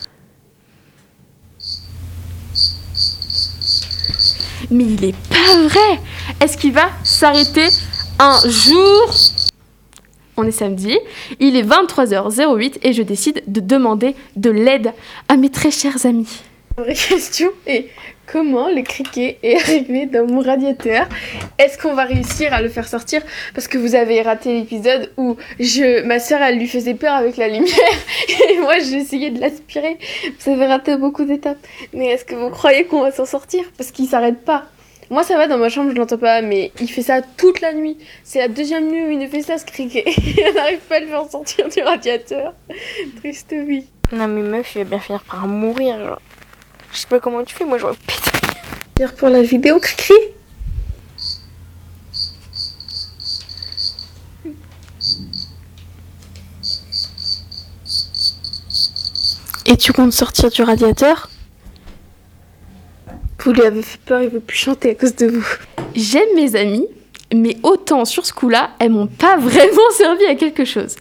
Mais 4.72 4.86
il 4.86 5.04
est 5.06 5.16
pas 5.30 5.62
vrai 5.68 6.00
Est-ce 6.42 6.58
qu'il 6.58 6.74
va 6.74 6.90
s'arrêter 7.04 7.68
un 8.18 8.40
jour? 8.48 9.14
On 10.38 10.44
est 10.44 10.52
samedi, 10.52 10.98
il 11.40 11.56
est 11.56 11.64
23h08 11.64 12.80
et 12.82 12.94
je 12.94 13.04
décide 13.04 13.44
de 13.48 13.60
demander 13.60 14.16
de 14.36 14.50
l'aide 14.50 14.94
à 15.28 15.38
mes 15.38 15.50
très 15.50 15.72
chers 15.72 16.06
amis. 16.06 16.42
La 16.78 16.84
vraie 16.84 16.94
question 17.10 17.52
est 17.68 17.88
comment 18.26 18.68
le 18.70 18.82
criquet 18.82 19.38
est 19.44 19.56
arrivé 19.56 20.08
dans 20.08 20.28
mon 20.28 20.42
radiateur? 20.42 21.08
Est-ce 21.58 21.78
qu'on 21.78 21.94
va 21.94 22.04
réussir 22.04 22.54
à 22.54 22.62
le 22.62 22.68
faire 22.68 22.88
sortir 22.88 23.22
Parce 23.54 23.68
que 23.68 23.78
vous 23.78 23.96
avez 23.96 24.22
raté 24.22 24.60
l'épisode 24.60 25.12
où 25.16 25.38
je, 25.60 26.04
ma 26.04 26.20
soeur 26.20 26.42
elle 26.42 26.58
lui 26.58 26.68
faisait 26.68 26.96
peur 26.96 27.14
avec 27.14 27.38
la 27.38 27.48
lumière 27.48 27.70
et 28.50 28.58
moi 28.60 28.80
j'ai 28.80 28.98
essayé 28.98 29.30
de 29.30 29.40
l'aspirer? 29.40 29.98
Vous 30.40 30.52
avez 30.52 30.66
raté 30.66 30.98
beaucoup 30.98 31.24
d'étapes. 31.24 31.66
Mais 31.94 32.08
est-ce 32.08 32.26
que 32.26 32.36
vous 32.36 32.50
croyez 32.50 32.84
qu'on 32.86 33.02
va 33.02 33.12
s'en 33.12 33.26
sortir? 33.26 33.64
Parce 33.78 33.92
qu'il 33.92 34.08
s'arrête 34.08 34.44
pas. 34.44 34.66
Moi 35.10 35.24
ça 35.24 35.38
va 35.38 35.48
dans 35.48 35.58
ma 35.58 35.70
chambre, 35.70 35.92
je 35.92 35.96
l'entends 35.96 36.18
pas, 36.18 36.42
mais 36.42 36.72
il 36.82 36.90
fait 36.90 37.04
ça 37.04 37.22
toute 37.22 37.62
la 37.62 37.74
nuit. 37.74 37.98
C'est 38.26 38.40
la 38.40 38.50
deuxième 38.50 38.90
nuit 38.90 39.06
où 39.06 39.12
il 39.12 39.20
ne 39.20 39.28
fait 39.28 39.44
ça, 39.44 39.58
ce 39.58 39.66
criquet. 39.66 40.04
on 40.50 40.54
n'arrive 40.54 40.80
pas 40.80 40.96
à 40.96 41.00
le 41.00 41.08
faire 41.08 41.30
sortir 41.30 41.70
du 41.70 41.82
radiateur. 41.82 42.54
Triste 43.20 43.54
vie. 43.54 43.86
Non 44.12 44.28
mais 44.28 44.42
meuf, 44.42 44.76
il 44.76 44.80
va 44.80 44.90
bien 44.90 45.00
finir 45.00 45.24
par 45.24 45.48
mourir. 45.48 46.00
Genre. 46.00 46.20
Je 46.96 47.02
sais 47.02 47.08
pas 47.08 47.20
comment 47.20 47.44
tu 47.44 47.54
fais, 47.54 47.66
moi 47.66 47.78
j'aurais 47.78 47.98
pété. 48.08 48.32
Dire 48.96 49.14
pour 49.16 49.28
la 49.28 49.42
vidéo, 49.42 49.80
cri 49.80 50.14
Et 59.66 59.76
tu 59.76 59.92
comptes 59.92 60.14
sortir 60.14 60.50
du 60.50 60.62
radiateur? 60.62 61.30
Vous 63.40 63.52
lui 63.52 63.64
avez 63.64 63.82
fait 63.82 64.00
peur, 64.00 64.22
il 64.22 64.30
veut 64.30 64.40
plus 64.40 64.58
chanter 64.58 64.92
à 64.92 64.96
cause 64.96 65.16
de 65.18 65.28
vous. 65.28 65.46
J'aime 65.96 66.30
mes 66.36 66.56
amis, 66.56 66.88
mais 67.34 67.58
autant 67.62 68.06
sur 68.06 68.26
ce 68.26 68.32
coup-là, 68.32 68.72
elles 68.80 68.92
m'ont 68.92 69.08
pas 69.08 69.36
vraiment 69.38 69.92
servi 69.92 70.26
à 70.28 70.36
quelque 70.36 70.64
chose. 70.64 70.96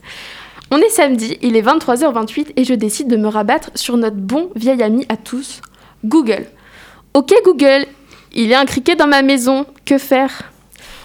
On 0.72 0.78
est 0.78 0.88
samedi, 0.88 1.38
il 1.40 1.56
est 1.56 1.62
23h28 1.62 2.54
et 2.56 2.64
je 2.64 2.74
décide 2.74 3.06
de 3.06 3.16
me 3.16 3.28
rabattre 3.28 3.70
sur 3.76 3.96
notre 3.96 4.16
bon 4.16 4.50
vieil 4.56 4.82
ami 4.82 5.06
à 5.08 5.16
tous, 5.16 5.60
Google. 6.04 6.46
Ok 7.14 7.32
Google, 7.44 7.86
il 8.32 8.46
y 8.46 8.54
a 8.54 8.60
un 8.60 8.64
criquet 8.64 8.96
dans 8.96 9.06
ma 9.06 9.22
maison, 9.22 9.66
que 9.84 9.98
faire? 9.98 10.52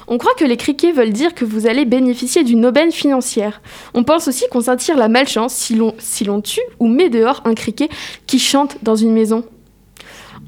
On 0.07 0.17
croit 0.17 0.33
que 0.33 0.45
les 0.45 0.57
criquets 0.57 0.91
veulent 0.91 1.13
dire 1.13 1.35
que 1.35 1.45
vous 1.45 1.67
allez 1.67 1.85
bénéficier 1.85 2.43
d'une 2.43 2.65
aubaine 2.65 2.91
financière. 2.91 3.61
On 3.93 4.03
pense 4.03 4.27
aussi 4.27 4.45
qu'on 4.51 4.61
s'attire 4.61 4.97
la 4.97 5.07
malchance 5.07 5.53
si 5.53 5.75
l'on 5.75 6.41
tue 6.41 6.61
ou 6.79 6.87
met 6.87 7.09
dehors 7.09 7.41
un 7.45 7.53
criquet 7.53 7.89
qui 8.25 8.39
chante 8.39 8.77
dans 8.81 8.95
une 8.95 9.13
maison. 9.13 9.43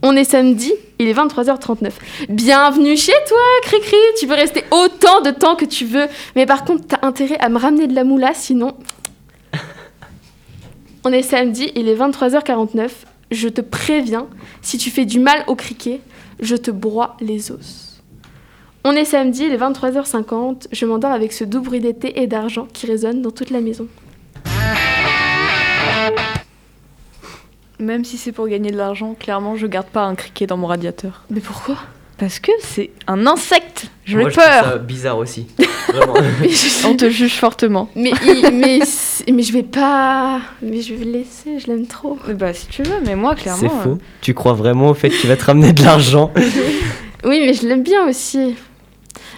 On 0.01 0.15
est 0.15 0.23
samedi, 0.23 0.73
il 0.97 1.07
est 1.07 1.13
23h39. 1.13 1.91
Bienvenue 2.29 2.97
chez 2.97 3.13
toi, 3.27 3.37
Cricri. 3.61 3.95
Tu 4.19 4.25
peux 4.25 4.33
rester 4.33 4.63
autant 4.71 5.21
de 5.21 5.29
temps 5.29 5.55
que 5.55 5.65
tu 5.65 5.85
veux. 5.85 6.07
Mais 6.35 6.47
par 6.47 6.65
contre, 6.65 6.87
t'as 6.87 7.05
intérêt 7.05 7.37
à 7.39 7.49
me 7.49 7.59
ramener 7.59 7.85
de 7.85 7.93
la 7.93 8.03
moula, 8.03 8.33
sinon. 8.33 8.75
On 11.03 11.11
est 11.11 11.21
samedi, 11.21 11.71
il 11.75 11.87
est 11.87 11.95
23h49. 11.95 12.89
Je 13.31 13.47
te 13.47 13.61
préviens, 13.61 14.27
si 14.61 14.77
tu 14.77 14.91
fais 14.91 15.05
du 15.05 15.19
mal 15.19 15.45
au 15.47 15.55
criquet, 15.55 16.01
je 16.41 16.57
te 16.57 16.69
broie 16.69 17.15
les 17.21 17.51
os. 17.51 18.01
On 18.83 18.91
est 18.91 19.05
samedi, 19.05 19.45
il 19.45 19.53
est 19.53 19.57
23h50. 19.57 20.67
Je 20.71 20.85
m'endors 20.85 21.11
avec 21.11 21.31
ce 21.31 21.45
doux 21.45 21.61
bruit 21.61 21.79
d'été 21.79 22.21
et 22.21 22.27
d'argent 22.27 22.67
qui 22.73 22.87
résonne 22.87 23.21
dans 23.21 23.31
toute 23.31 23.49
la 23.49 23.61
maison. 23.61 23.87
Même 27.79 28.03
si 28.03 28.17
c'est 28.17 28.31
pour 28.31 28.47
gagner 28.47 28.71
de 28.71 28.77
l'argent, 28.77 29.15
clairement, 29.17 29.55
je 29.55 29.65
garde 29.65 29.87
pas 29.87 30.03
un 30.03 30.15
criquet 30.15 30.45
dans 30.45 30.57
mon 30.57 30.67
radiateur. 30.67 31.23
Mais 31.29 31.39
pourquoi? 31.39 31.77
Parce 32.21 32.39
que 32.39 32.51
c'est 32.59 32.91
un 33.07 33.25
insecte. 33.25 33.87
Je 34.05 34.15
Moi, 34.15 34.25
l'ai 34.29 34.29
je 34.29 34.39
trouve 34.39 34.47
peur. 34.47 34.63
ça 34.63 34.77
bizarre 34.77 35.17
aussi. 35.17 35.47
Vraiment. 35.87 36.13
On 36.85 36.95
te 36.95 37.09
juge 37.09 37.33
fortement. 37.33 37.89
Mais, 37.95 38.11
mais, 38.53 38.79
mais 39.33 39.41
je 39.41 39.51
vais 39.51 39.63
pas. 39.63 40.39
Mais 40.61 40.83
je 40.83 40.93
vais 40.93 41.03
le 41.03 41.13
laisser, 41.13 41.57
je 41.57 41.65
l'aime 41.65 41.87
trop. 41.87 42.19
Bah 42.35 42.53
si 42.53 42.67
tu 42.67 42.83
veux, 42.83 42.99
mais 43.03 43.15
moi 43.15 43.33
clairement. 43.33 43.61
C'est 43.83 43.89
euh, 43.89 43.95
faux. 43.95 43.97
Tu 44.21 44.35
crois 44.35 44.53
vraiment 44.53 44.89
au 44.89 44.93
fait 44.93 45.09
qu'il 45.09 45.29
va 45.29 45.35
te 45.35 45.45
ramener 45.45 45.73
de 45.73 45.83
l'argent? 45.83 46.31
Oui, 47.23 47.39
mais 47.45 47.53
je 47.53 47.67
l'aime 47.67 47.83
bien 47.83 48.07
aussi. 48.07 48.55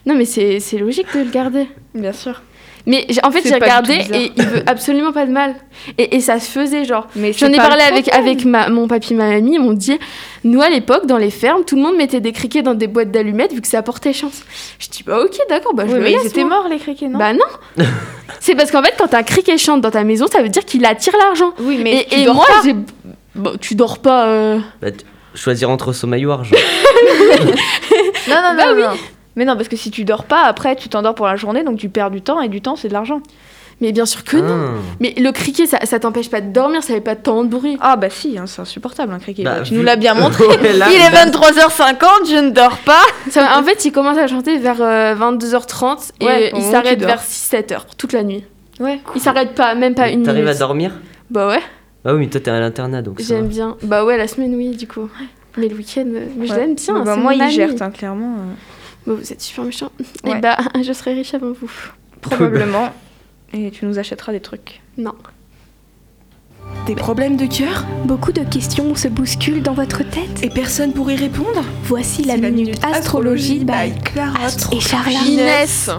Non, 0.06 0.16
mais 0.16 0.24
c'est 0.26 0.60
c'est 0.60 0.78
logique 0.78 1.08
de 1.16 1.20
le 1.20 1.32
garder. 1.32 1.68
Bien 1.94 2.14
sûr. 2.14 2.42
Mais 2.86 3.08
en 3.24 3.32
fait, 3.32 3.48
j'ai 3.48 3.54
regardé 3.56 3.94
et 4.14 4.32
il 4.36 4.46
veut 4.46 4.64
absolument 4.68 5.14
pas 5.14 5.26
de 5.26 5.32
mal. 5.32 5.56
Et, 5.98 6.18
et 6.18 6.20
ça 6.20 6.38
se 6.40 6.50
faisait, 6.50 6.84
genre. 6.84 7.08
Mais 7.16 7.32
J'en 7.32 7.48
ai 7.48 7.56
parlé 7.56 7.82
avec, 7.82 8.08
problème. 8.08 8.28
avec 8.28 8.44
ma, 8.46 8.68
mon 8.70 8.88
papy, 8.90 9.14
ma 9.14 9.30
mamie, 9.30 9.54
ils 9.56 9.62
m'ont 9.62 9.72
dit 9.72 9.98
Nous, 10.44 10.62
à 10.62 10.70
l'époque, 10.70 11.06
dans 11.06 11.18
les 11.18 11.30
fermes, 11.32 11.64
tout 11.64 11.78
le 11.78 11.82
monde 11.82 11.96
mettait 11.96 12.20
des 12.20 12.34
criquets 12.34 12.62
dans 12.62 12.74
des 12.74 12.88
boîtes 12.88 13.10
d'allumettes 13.12 13.54
vu 13.54 13.62
que 13.62 13.68
ça 13.70 13.78
apportait 13.78 14.12
chance. 14.12 14.44
Je 14.80 14.90
dis 14.90 15.04
Bah, 15.04 15.20
ok, 15.24 15.38
d'accord, 15.50 15.74
bah, 15.74 15.84
je 15.88 15.92
Oui, 15.94 15.98
le 16.00 16.04
mais 16.04 16.12
ils 16.22 16.28
étaient 16.28 16.44
morts 16.44 16.68
les 16.70 16.78
criquets, 16.78 17.08
non? 17.08 17.20
Bah, 17.20 17.32
non 17.34 17.86
C'est 18.42 18.56
parce 18.56 18.70
qu'en 18.70 18.84
fait, 18.84 18.94
quand 18.98 19.14
un 19.14 19.24
criquet 19.24 19.58
chante 19.58 19.80
dans 19.80 19.92
ta 19.92 20.04
maison, 20.04 20.28
ça 20.28 20.42
veut 20.42 20.50
dire 20.50 20.66
qu'il 20.66 20.86
attire 20.86 21.14
l'argent. 21.18 21.54
Oui, 21.60 21.80
mais 21.82 22.02
Et, 22.02 22.06
tu 22.06 22.20
et 22.20 22.26
dors 22.26 22.36
moi, 22.36 22.46
pas. 22.48 22.62
j'ai. 22.66 22.76
Bon, 23.36 23.54
tu 23.62 23.76
dors 23.76 24.00
pas. 24.00 24.28
euh, 24.28 24.60
Bah, 24.82 24.90
Choisir 25.36 25.70
entre 25.70 25.94
sommeil 25.94 26.26
ou 26.26 26.32
argent. 26.32 26.56
Non, 26.56 27.46
non, 28.36 28.36
non, 28.36 28.56
Bah 28.58 28.66
non, 28.68 28.76
oui. 28.76 28.82
non. 28.84 28.90
Mais 29.36 29.46
non, 29.46 29.56
parce 29.56 29.68
que 29.68 29.76
si 29.76 29.90
tu 29.92 30.04
dors 30.06 30.24
pas, 30.26 30.44
après 30.46 30.76
tu 30.76 30.90
t'endors 30.90 31.16
pour 31.16 31.26
la 31.28 31.36
journée, 31.36 31.64
donc 31.64 31.78
tu 31.78 31.90
perds 31.90 32.12
du 32.12 32.22
temps 32.22 32.42
et 32.42 32.50
du 32.50 32.62
temps 32.62 32.76
c'est 32.76 32.88
de 32.88 32.94
l'argent. 32.94 33.22
Mais 33.82 33.92
bien 33.92 34.06
sûr 34.06 34.24
que 34.24 34.38
non. 34.38 34.56
Ah. 34.78 34.80
Mais 35.00 35.16
le 35.18 35.32
criquet, 35.32 35.66
ça, 35.66 35.80
ça 35.84 36.00
t'empêche 36.00 36.30
pas 36.30 36.42
de 36.42 36.52
dormir, 36.54 36.84
ça 36.84 36.94
fait 36.94 37.02
pas 37.02 37.16
tant 37.16 37.44
de 37.44 37.50
bruit. 37.50 37.76
Ah 37.82 37.96
bah 37.96 38.10
si, 38.12 38.38
hein, 38.38 38.46
c'est 38.46 38.62
insupportable 38.62 39.12
un 39.12 39.18
criquet. 39.20 39.44
Bah, 39.44 39.62
tu 39.64 39.72
vu- 39.74 39.80
nous 39.80 39.84
l'as 39.84 39.96
bien 39.96 40.14
montré. 40.16 40.46
Ouais, 40.46 40.74
là, 40.74 40.86
Il 40.92 40.96
est 40.96 41.00
là- 41.10 41.26
23h50, 41.26 42.30
je 42.30 42.36
ne 42.46 42.50
dors 42.52 42.78
pas. 42.78 43.02
Ça- 43.32 43.58
en 43.60 43.64
fait, 43.64 43.84
il 43.84 43.92
commence 43.92 44.18
à 44.20 44.28
chanter 44.28 44.58
vers 44.60 44.80
euh, 44.80 45.16
22h30 45.16 46.12
et 46.22 46.26
Ouais, 46.26 46.52
il 46.56 46.62
s'arrête 46.62 47.00
vers 47.02 47.22
6-7h 47.22 47.82
toute 47.98 48.14
la 48.14 48.24
nuit. 48.24 48.44
Ouais. 48.80 49.00
Il 49.16 49.22
s'arrête 49.22 49.56
pas, 49.56 49.74
même 49.76 49.96
pas 49.96 50.04
Mais 50.06 50.14
une 50.14 50.24
T'arrives 50.24 50.44
minute. 50.44 50.56
à 50.56 50.60
dormir 50.60 50.92
Bah 51.32 51.48
ouais, 51.48 51.60
Ah 52.06 52.14
oui, 52.14 52.22
mais 52.22 52.28
toi 52.28 52.42
t'es 52.42 52.52
à 52.52 52.60
l'internat 52.60 53.02
donc 53.02 53.20
j'aime 53.22 53.48
bien. 53.48 53.76
Bah 53.84 54.06
ouais, 54.06 54.18
la 54.18 54.28
semaine, 54.28 54.56
oui, 54.56 54.70
du 54.76 54.88
coup. 54.88 55.10
Mais 55.58 55.68
le 55.68 55.76
week-end, 55.76 56.06
euh, 56.08 56.26
mais 56.38 56.46
je 56.48 56.54
Ouais. 56.54 56.60
l'aime 56.60 56.76
bien. 56.76 57.00
Bah, 57.00 57.16
moi, 57.16 57.34
il 57.34 57.50
gère, 57.50 57.70
hein, 57.82 57.92
clairement. 57.92 58.36
euh, 58.40 58.54
Bah, 59.06 59.14
vous 59.14 59.34
êtes 59.34 59.42
super 59.42 59.66
méchant. 59.66 59.92
Ouais. 60.24 60.38
Et 60.38 60.42
bah, 60.42 60.58
je 60.84 60.94
serai 60.94 61.14
riche 61.14 61.34
avant 61.34 61.52
vous. 61.52 61.72
probablement. 62.22 62.92
et 63.54 63.72
tu 63.72 63.86
nous 63.86 64.00
achèteras 64.00 64.32
des 64.32 64.40
trucs. 64.40 64.82
Non. 64.98 65.14
Des 66.88 66.96
problèmes 66.96 67.38
de 67.38 67.46
cœur? 67.46 67.86
Beaucoup 68.06 68.32
de 68.32 68.44
questions 68.44 68.96
se 68.96 69.08
bousculent 69.08 69.62
dans 69.62 69.74
votre 69.74 70.00
tête 70.00 70.44
Et 70.44 70.50
personne 70.50 70.94
pour 70.94 71.10
y 71.12 71.16
répondre? 71.16 71.64
Voici 71.84 72.24
la, 72.24 72.38
minute, 72.38 72.84
astrologie 72.84 73.60
by 73.60 73.94
Clara 74.04 74.48
et 74.72 74.80
Charla. 74.80 75.20
Inès 75.26 75.90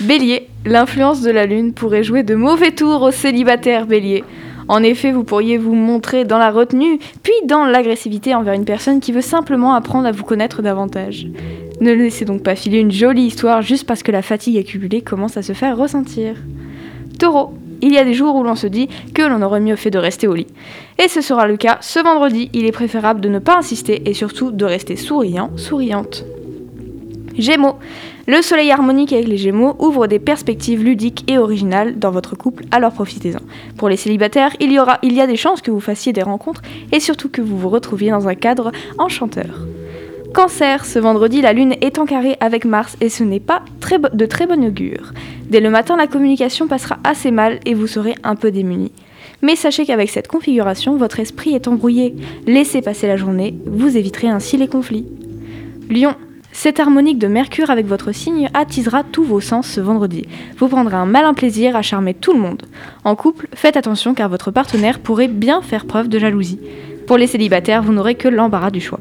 Bélier, 0.00 0.48
l'influence 0.64 1.22
de 1.22 1.30
la 1.30 1.46
lune 1.46 1.72
pourrait 1.72 2.02
jouer 2.02 2.24
de 2.24 2.34
mauvais 2.34 2.72
tours 2.72 3.02
aux 3.02 3.12
célibataires 3.12 3.86
bélier. 3.86 4.24
En 4.68 4.82
effet, 4.82 5.12
vous 5.12 5.24
pourriez 5.24 5.58
vous 5.58 5.74
montrer 5.74 6.24
dans 6.24 6.38
la 6.38 6.50
retenue, 6.50 6.98
puis 7.22 7.34
dans 7.46 7.66
l'agressivité 7.66 8.34
envers 8.34 8.54
une 8.54 8.64
personne 8.64 9.00
qui 9.00 9.12
veut 9.12 9.20
simplement 9.20 9.74
apprendre 9.74 10.06
à 10.06 10.12
vous 10.12 10.24
connaître 10.24 10.62
davantage. 10.62 11.26
Ne 11.80 11.92
laissez 11.92 12.24
donc 12.24 12.42
pas 12.42 12.54
filer 12.54 12.78
une 12.78 12.92
jolie 12.92 13.26
histoire 13.26 13.62
juste 13.62 13.86
parce 13.86 14.02
que 14.02 14.12
la 14.12 14.22
fatigue 14.22 14.56
accumulée 14.56 15.02
commence 15.02 15.36
à 15.36 15.42
se 15.42 15.52
faire 15.52 15.76
ressentir. 15.76 16.36
Taureau, 17.18 17.54
il 17.82 17.92
y 17.92 17.98
a 17.98 18.04
des 18.04 18.14
jours 18.14 18.36
où 18.36 18.42
l'on 18.42 18.54
se 18.54 18.66
dit 18.66 18.88
que 19.12 19.22
l'on 19.22 19.42
aurait 19.42 19.60
mieux 19.60 19.76
fait 19.76 19.90
de 19.90 19.98
rester 19.98 20.26
au 20.26 20.34
lit. 20.34 20.46
Et 21.02 21.08
ce 21.08 21.20
sera 21.20 21.46
le 21.46 21.56
cas 21.56 21.78
ce 21.80 21.98
vendredi, 22.02 22.48
il 22.52 22.64
est 22.64 22.72
préférable 22.72 23.20
de 23.20 23.28
ne 23.28 23.38
pas 23.38 23.58
insister 23.58 24.08
et 24.08 24.14
surtout 24.14 24.50
de 24.52 24.64
rester 24.64 24.96
souriant, 24.96 25.50
souriante. 25.56 26.24
Gémeaux. 27.36 27.76
Le 28.26 28.40
soleil 28.42 28.70
harmonique 28.70 29.12
avec 29.12 29.28
les 29.28 29.36
Gémeaux 29.36 29.76
ouvre 29.78 30.06
des 30.06 30.18
perspectives 30.18 30.82
ludiques 30.82 31.30
et 31.30 31.38
originales 31.38 31.98
dans 31.98 32.10
votre 32.10 32.36
couple, 32.36 32.64
alors 32.70 32.92
profitez-en. 32.92 33.40
Pour 33.76 33.88
les 33.88 33.96
célibataires, 33.96 34.54
il 34.60 34.72
y, 34.72 34.78
aura, 34.78 34.98
il 35.02 35.12
y 35.12 35.20
a 35.20 35.26
des 35.26 35.36
chances 35.36 35.60
que 35.60 35.70
vous 35.70 35.80
fassiez 35.80 36.12
des 36.12 36.22
rencontres 36.22 36.62
et 36.92 37.00
surtout 37.00 37.28
que 37.28 37.42
vous 37.42 37.58
vous 37.58 37.68
retrouviez 37.68 38.10
dans 38.10 38.28
un 38.28 38.34
cadre 38.34 38.72
enchanteur. 38.98 39.66
Cancer, 40.32 40.84
ce 40.84 40.98
vendredi, 40.98 41.42
la 41.42 41.52
Lune 41.52 41.74
est 41.80 41.98
en 41.98 42.06
carré 42.06 42.36
avec 42.40 42.64
Mars 42.64 42.96
et 43.00 43.08
ce 43.08 43.22
n'est 43.22 43.40
pas 43.40 43.62
de 44.12 44.26
très 44.26 44.46
bon 44.46 44.64
augure. 44.64 45.12
Dès 45.48 45.60
le 45.60 45.70
matin, 45.70 45.96
la 45.96 46.06
communication 46.06 46.66
passera 46.66 46.98
assez 47.04 47.30
mal 47.30 47.60
et 47.66 47.74
vous 47.74 47.86
serez 47.86 48.14
un 48.24 48.34
peu 48.34 48.50
démunis. 48.50 48.92
Mais 49.42 49.56
sachez 49.56 49.84
qu'avec 49.84 50.10
cette 50.10 50.26
configuration, 50.26 50.96
votre 50.96 51.20
esprit 51.20 51.54
est 51.54 51.68
embrouillé. 51.68 52.14
Laissez 52.46 52.80
passer 52.80 53.06
la 53.06 53.16
journée, 53.16 53.54
vous 53.66 53.96
éviterez 53.96 54.28
ainsi 54.28 54.56
les 54.56 54.68
conflits. 54.68 55.06
Lion, 55.90 56.14
cette 56.54 56.78
harmonique 56.78 57.18
de 57.18 57.26
Mercure 57.26 57.68
avec 57.68 57.84
votre 57.84 58.12
signe 58.12 58.48
attisera 58.54 59.02
tous 59.02 59.24
vos 59.24 59.40
sens 59.40 59.66
ce 59.66 59.80
vendredi. 59.80 60.24
Vous 60.56 60.68
prendrez 60.68 60.94
un 60.94 61.04
malin 61.04 61.34
plaisir 61.34 61.74
à 61.76 61.82
charmer 61.82 62.14
tout 62.14 62.32
le 62.32 62.38
monde. 62.38 62.62
En 63.02 63.16
couple, 63.16 63.48
faites 63.54 63.76
attention 63.76 64.14
car 64.14 64.28
votre 64.28 64.52
partenaire 64.52 65.00
pourrait 65.00 65.28
bien 65.28 65.60
faire 65.62 65.84
preuve 65.84 66.08
de 66.08 66.18
jalousie. 66.18 66.60
Pour 67.08 67.18
les 67.18 67.26
célibataires, 67.26 67.82
vous 67.82 67.92
n'aurez 67.92 68.14
que 68.14 68.28
l'embarras 68.28 68.70
du 68.70 68.80
choix. 68.80 69.00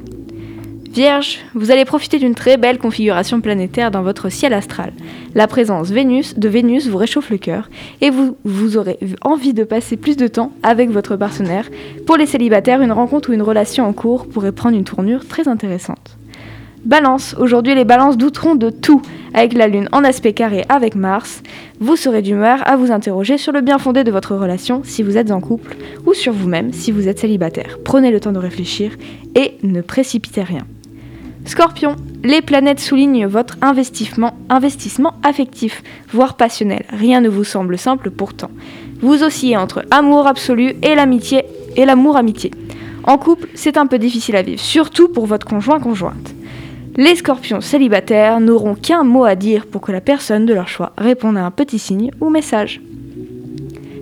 Vierge, 0.91 1.39
vous 1.53 1.71
allez 1.71 1.85
profiter 1.85 2.17
d'une 2.19 2.35
très 2.35 2.57
belle 2.57 2.79
configuration 2.79 3.39
planétaire 3.39 3.91
dans 3.91 4.03
votre 4.03 4.29
ciel 4.29 4.53
astral. 4.53 4.91
La 5.33 5.47
présence 5.47 5.89
Vénus, 5.89 6.37
de 6.37 6.49
Vénus 6.49 6.87
vous 6.87 6.97
réchauffe 6.97 7.29
le 7.29 7.37
cœur 7.37 7.69
et 8.01 8.09
vous, 8.09 8.35
vous 8.43 8.77
aurez 8.77 8.97
envie 9.21 9.53
de 9.53 9.63
passer 9.63 9.95
plus 9.95 10.17
de 10.17 10.27
temps 10.27 10.51
avec 10.63 10.89
votre 10.89 11.15
partenaire. 11.15 11.69
Pour 12.07 12.17
les 12.17 12.25
célibataires, 12.25 12.81
une 12.81 12.91
rencontre 12.91 13.29
ou 13.29 13.33
une 13.33 13.41
relation 13.43 13.87
en 13.87 13.93
cours 13.93 14.27
pourrait 14.27 14.51
prendre 14.51 14.75
une 14.75 14.83
tournure 14.83 15.27
très 15.27 15.47
intéressante. 15.47 16.17
Balance, 16.85 17.33
aujourd'hui 17.39 17.75
les 17.75 17.85
balances 17.85 18.17
douteront 18.17 18.55
de 18.55 18.69
tout. 18.69 19.01
Avec 19.33 19.53
la 19.53 19.67
Lune 19.67 19.87
en 19.93 20.03
aspect 20.03 20.33
carré 20.33 20.65
avec 20.67 20.95
Mars, 20.95 21.41
vous 21.79 21.95
serez 21.95 22.21
d'humeur 22.21 22.59
à 22.67 22.75
vous 22.75 22.91
interroger 22.91 23.37
sur 23.37 23.53
le 23.53 23.61
bien 23.61 23.77
fondé 23.77 24.03
de 24.03 24.11
votre 24.11 24.35
relation 24.35 24.81
si 24.83 25.01
vous 25.01 25.17
êtes 25.17 25.31
en 25.31 25.39
couple 25.39 25.77
ou 26.05 26.13
sur 26.13 26.33
vous-même 26.33 26.73
si 26.73 26.91
vous 26.91 27.07
êtes 27.07 27.19
célibataire. 27.19 27.79
Prenez 27.85 28.11
le 28.11 28.19
temps 28.19 28.33
de 28.33 28.37
réfléchir 28.37 28.91
et 29.33 29.53
ne 29.63 29.79
précipitez 29.79 30.43
rien. 30.43 30.67
Scorpion, 31.45 31.95
les 32.21 32.41
planètes 32.41 32.81
soulignent 32.81 33.27
votre 33.27 33.55
investissement, 33.61 34.33
investissement 34.49 35.13
affectif, 35.23 35.83
voire 36.11 36.35
passionnel. 36.35 36.83
Rien 36.89 37.21
ne 37.21 37.29
vous 37.29 37.45
semble 37.45 37.77
simple 37.77 38.11
pourtant. 38.11 38.51
Vous 38.99 39.23
oscillez 39.23 39.55
entre 39.55 39.85
amour 39.89 40.27
absolu 40.27 40.75
et 40.81 40.95
l'amitié 40.95 41.45
et 41.77 41.85
l'amour 41.85 42.17
amitié. 42.17 42.51
En 43.05 43.17
couple, 43.17 43.47
c'est 43.53 43.77
un 43.77 43.87
peu 43.87 43.99
difficile 43.99 44.35
à 44.35 44.41
vivre, 44.41 44.61
surtout 44.61 45.07
pour 45.07 45.25
votre 45.25 45.45
conjoint 45.45 45.79
conjointe. 45.79 46.33
Les 46.95 47.15
scorpions 47.15 47.59
célibataires 47.59 48.39
n'auront 48.39 48.75
qu'un 48.75 49.03
mot 49.03 49.23
à 49.23 49.33
dire 49.33 49.65
pour 49.65 49.81
que 49.81 49.91
la 49.91 49.99
personne 49.99 50.45
de 50.45 50.53
leur 50.53 50.67
choix 50.67 50.93
réponde 50.95 51.37
à 51.37 51.45
un 51.45 51.49
petit 51.49 51.79
signe 51.79 52.11
ou 52.21 52.29
message. 52.29 52.81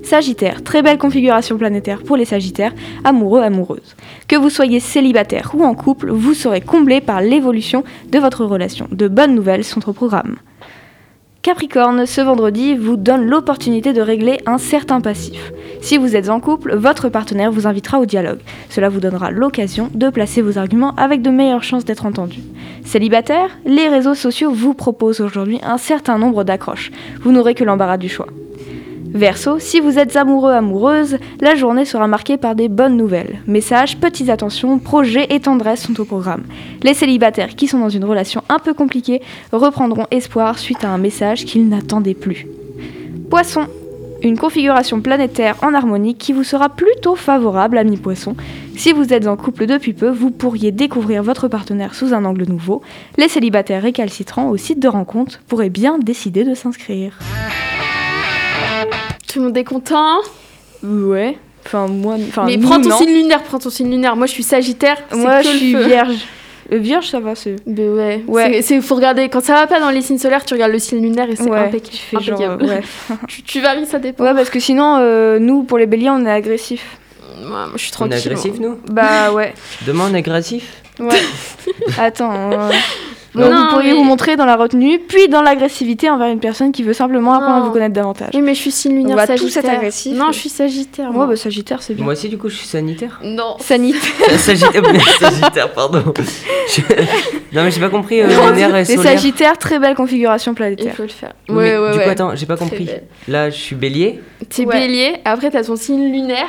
Sagittaire, 0.04 0.62
très 0.62 0.82
belle 0.82 0.98
configuration 0.98 1.58
planétaire 1.58 2.04
pour 2.04 2.18
les 2.18 2.26
Sagittaires, 2.26 2.74
amoureux, 3.06 3.42
amoureuses. 3.42 3.96
Que 4.28 4.36
vous 4.36 4.50
soyez 4.50 4.82
célibataire 4.82 5.52
ou 5.54 5.64
en 5.64 5.74
couple, 5.74 6.10
vous 6.12 6.34
serez 6.34 6.60
comblé 6.60 7.00
par 7.00 7.22
l'évolution 7.22 7.86
de 8.10 8.20
votre 8.20 8.44
relation. 8.44 8.90
De 8.92 9.08
bonnes 9.08 9.36
nouvelles 9.36 9.64
sont 9.64 9.88
au 9.88 9.94
programme. 9.94 10.36
Capricorne, 11.42 12.06
ce 12.06 12.22
vendredi 12.22 12.76
vous 12.76 12.98
donne 12.98 13.26
l'opportunité 13.26 13.94
de 13.94 14.02
régler 14.02 14.40
un 14.46 14.60
certain 14.60 15.02
passif. 15.02 15.52
Si 15.82 15.98
vous 15.98 16.16
êtes 16.16 16.30
en 16.30 16.40
couple, 16.40 16.76
votre 16.76 17.10
partenaire 17.10 17.52
vous 17.52 17.66
invitera 17.66 18.00
au 18.00 18.06
dialogue. 18.06 18.42
Cela 18.70 18.90
vous 18.90 19.00
donnera 19.00 19.32
l'occasion 19.32 19.90
de 19.96 20.10
placer 20.10 20.44
vos 20.44 20.60
arguments 20.60 20.94
avec 20.98 21.24
de 21.24 21.32
meilleures 21.32 21.64
chances 21.64 21.84
d'être 21.84 22.06
entendus. 22.06 22.44
Célibataire, 22.86 23.58
les 23.66 23.88
réseaux 23.88 24.14
sociaux 24.14 24.52
vous 24.52 24.76
proposent 24.76 25.20
aujourd'hui 25.22 25.60
un 25.64 25.80
certain 25.80 26.20
nombre 26.20 26.44
d'accroches. 26.44 26.92
Vous 27.22 27.32
n'aurez 27.32 27.56
que 27.56 27.64
l'embarras 27.64 27.98
du 27.98 28.08
choix. 28.08 28.28
Verseau, 29.14 29.60
si 29.60 29.82
vous 29.82 30.00
êtes 30.00 30.16
amoureux, 30.16 30.54
amoureuse, 30.54 31.18
la 31.42 31.56
journée 31.56 31.84
sera 31.84 32.08
marquée 32.08 32.38
par 32.38 32.56
des 32.56 32.70
bonnes 32.70 32.96
nouvelles. 32.96 33.42
Messages, 33.46 33.98
petites 33.98 34.30
attentions, 34.30 34.80
projets 34.80 35.28
et 35.30 35.42
tendresse 35.42 35.84
sont 35.84 36.00
au 36.00 36.06
programme. 36.06 36.44
Les 36.82 36.94
célibataires 36.94 37.56
qui 37.56 37.68
sont 37.68 37.80
dans 37.80 37.90
une 37.90 38.06
relation 38.06 38.42
un 38.48 38.60
peu 38.60 38.74
compliquée 38.74 39.22
reprendront 39.52 40.08
espoir 40.12 40.58
suite 40.58 40.86
à 40.86 40.90
un 40.90 40.98
message 40.98 41.44
qu'ils 41.44 41.68
n'attendaient 41.68 42.14
plus. 42.14 42.48
Poisson, 43.30 43.68
une 44.24 44.38
configuration 44.38 45.02
planétaire 45.02 45.58
en 45.62 45.74
harmonie 45.74 46.16
qui 46.16 46.32
vous 46.32 46.46
sera 46.46 46.70
plutôt 46.70 47.16
favorable, 47.16 47.78
ami 47.78 47.98
poisson. 47.98 48.36
Si 48.78 48.94
vous 48.94 49.14
êtes 49.14 49.28
en 49.28 49.36
couple 49.36 49.66
depuis 49.66 49.94
peu, 49.94 50.10
vous 50.10 50.32
pourriez 50.32 50.72
découvrir 50.72 51.22
votre 51.22 51.50
partenaire 51.50 51.96
sous 51.96 52.14
un 52.14 52.24
angle 52.24 52.46
nouveau. 52.46 52.82
Les 53.18 53.28
célibataires 53.28 53.82
récalcitrants 53.82 54.50
au 54.50 54.58
site 54.58 54.80
de 54.80 54.88
rencontre 54.88 55.42
pourraient 55.48 55.70
bien 55.70 56.00
décider 56.00 56.46
de 56.46 56.54
s'inscrire. 56.54 57.20
Tout 59.32 59.40
le 59.40 59.46
monde 59.46 59.58
est 59.58 59.64
content. 59.64 60.18
Ouais. 60.84 61.38
Enfin, 61.66 61.88
moi. 61.88 62.16
Enfin, 62.28 62.46
Mais 62.46 62.58
nous, 62.58 62.68
prends 62.68 62.82
ton 62.82 62.90
non. 62.90 62.98
signe 62.98 63.14
lunaire, 63.14 63.44
prends 63.44 63.60
ton 63.60 63.70
signe 63.70 63.90
lunaire. 63.90 64.16
Moi, 64.16 64.26
je 64.28 64.32
suis 64.32 64.44
Sagittaire. 64.44 64.98
Moi, 65.14 65.40
que 65.42 65.48
je 65.48 65.52
le 65.52 65.58
suis 65.58 65.74
feu. 65.74 65.86
vierge. 65.86 66.16
Le 66.70 66.78
vierge, 66.78 67.10
ça 67.10 67.20
va, 67.20 67.36
c'est. 67.36 67.56
Ben 67.68 67.90
ouais. 67.94 68.24
Ouais. 68.28 68.52
C'est- 68.54 68.62
c'est- 68.62 68.82
faut 68.82 68.96
regarder. 68.96 69.28
Quand 69.30 69.42
ça 69.44 69.54
va 69.56 69.68
pas 69.68 69.80
dans 69.80 69.90
les 69.90 70.02
signes 70.02 70.18
solaires, 70.18 70.46
tu 70.46 70.54
regardes 70.54 70.72
le 70.72 70.80
signe 70.80 71.02
lunaire 71.02 71.30
et 71.30 71.36
c'est 71.36 71.44
Ouais, 71.50 71.58
impeccable. 71.60 71.90
tu 71.92 71.98
fais 71.98 72.20
genre, 72.24 72.40
impeccable. 72.42 72.64
euh, 72.64 72.76
ouais. 72.78 73.18
tu, 73.28 73.44
tu 73.44 73.60
varies, 73.62 73.86
ça 73.86 74.00
dépend. 74.00 74.24
Ouais, 74.24 74.34
parce 74.34 74.50
que 74.50 74.60
sinon, 74.60 74.98
euh, 75.00 75.38
nous, 75.38 75.64
pour 75.64 75.78
les 75.78 75.86
béliers, 75.86 76.10
on 76.10 76.26
est 76.26 76.32
agressifs. 76.32 76.98
Moi, 77.46 77.68
je 77.76 77.78
suis 77.80 77.92
On 78.00 78.06
est 78.06 78.10
tranquille. 78.10 78.28
agressif, 78.32 78.54
nous 78.60 78.78
Bah 78.90 79.32
ouais. 79.34 79.54
Demain, 79.86 80.08
on 80.10 80.14
est 80.14 80.20
agressif 80.20 80.82
Ouais. 81.00 81.20
Attends. 81.98 82.52
euh, 82.54 82.70
Non, 83.34 83.50
bon, 83.50 83.56
vous 83.56 83.70
pourriez 83.70 83.92
mais- 83.92 83.98
vous 83.98 84.04
montrer 84.04 84.36
dans 84.36 84.46
la 84.46 84.58
retenue, 84.58 85.00
puis 85.00 85.30
dans 85.30 85.42
l'agressivité 85.42 86.10
envers 86.10 86.28
une 86.28 86.40
personne 86.42 86.72
qui 86.74 86.84
veut 86.84 86.92
simplement 86.94 87.34
apprendre 87.34 87.64
à 87.64 87.68
vous 87.68 87.72
connaître 87.72 87.94
davantage. 87.94 88.32
Oui, 88.34 88.42
mais 88.42 88.54
je 88.54 88.60
suis 88.60 88.72
signe 88.72 88.94
lunaire 88.96 89.14
On 89.14 89.16
va 89.16 89.26
tous 89.28 89.38
Sagittaire. 89.48 89.66
être 89.72 89.78
agressifs. 89.78 90.18
Non, 90.18 90.32
je 90.34 90.38
suis 90.40 90.50
Sagittaire. 90.50 91.10
Ouais, 91.10 91.16
moi. 91.16 91.28
bah 91.28 91.36
Sagittaire, 91.38 91.82
c'est 91.82 91.94
bien. 91.94 92.04
Moi 92.04 92.14
aussi, 92.14 92.28
du 92.28 92.38
coup, 92.38 92.50
je 92.50 92.56
suis 92.58 92.68
sanitaire. 92.68 93.20
Non. 93.24 93.56
Sanit. 93.60 93.94
Sagittaire, 94.38 94.84
Sagittaire, 95.20 95.72
pardon. 95.72 96.04
Je- 96.68 96.82
Non, 97.56 97.64
mais 97.64 97.72
j'ai 97.72 97.80
pas 97.80 97.90
compris. 97.90 98.22
Euh, 98.22 98.28
lunaire 98.28 98.76
et 98.76 98.80
Les 98.80 98.86
solaire. 98.98 99.14
Sagittaires, 99.14 99.58
très 99.58 99.80
belle 99.80 99.96
configuration 99.96 100.52
Il 100.52 100.56
planétaire. 100.56 100.94
faut 100.96 101.04
le 101.04 101.08
faire. 101.10 101.34
Oui, 101.48 101.56
Ouais, 101.56 101.64
mais 101.64 101.78
ouais, 101.78 101.92
du 101.92 101.98
coup, 102.00 102.04
ouais. 102.06 102.10
attends, 102.10 102.36
j'ai 102.36 102.46
pas 102.46 102.58
compris. 102.58 102.90
Là, 103.30 103.50
je 103.50 103.56
suis 103.56 103.76
bélier. 103.76 104.20
T'es 104.50 104.66
Ouais. 104.66 104.80
bélier, 104.80 105.14
après 105.24 105.50
t'as 105.52 105.64
ton 105.64 105.76
signe 105.78 106.12
lunaire. 106.12 106.48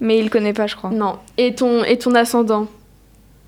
Mais 0.00 0.18
il 0.18 0.30
connaît 0.30 0.52
pas, 0.54 0.66
je 0.66 0.76
crois. 0.76 0.90
Non. 0.90 1.16
Et 1.36 1.54
ton, 1.54 1.84
et 1.84 1.98
ton 1.98 2.14
ascendant. 2.14 2.68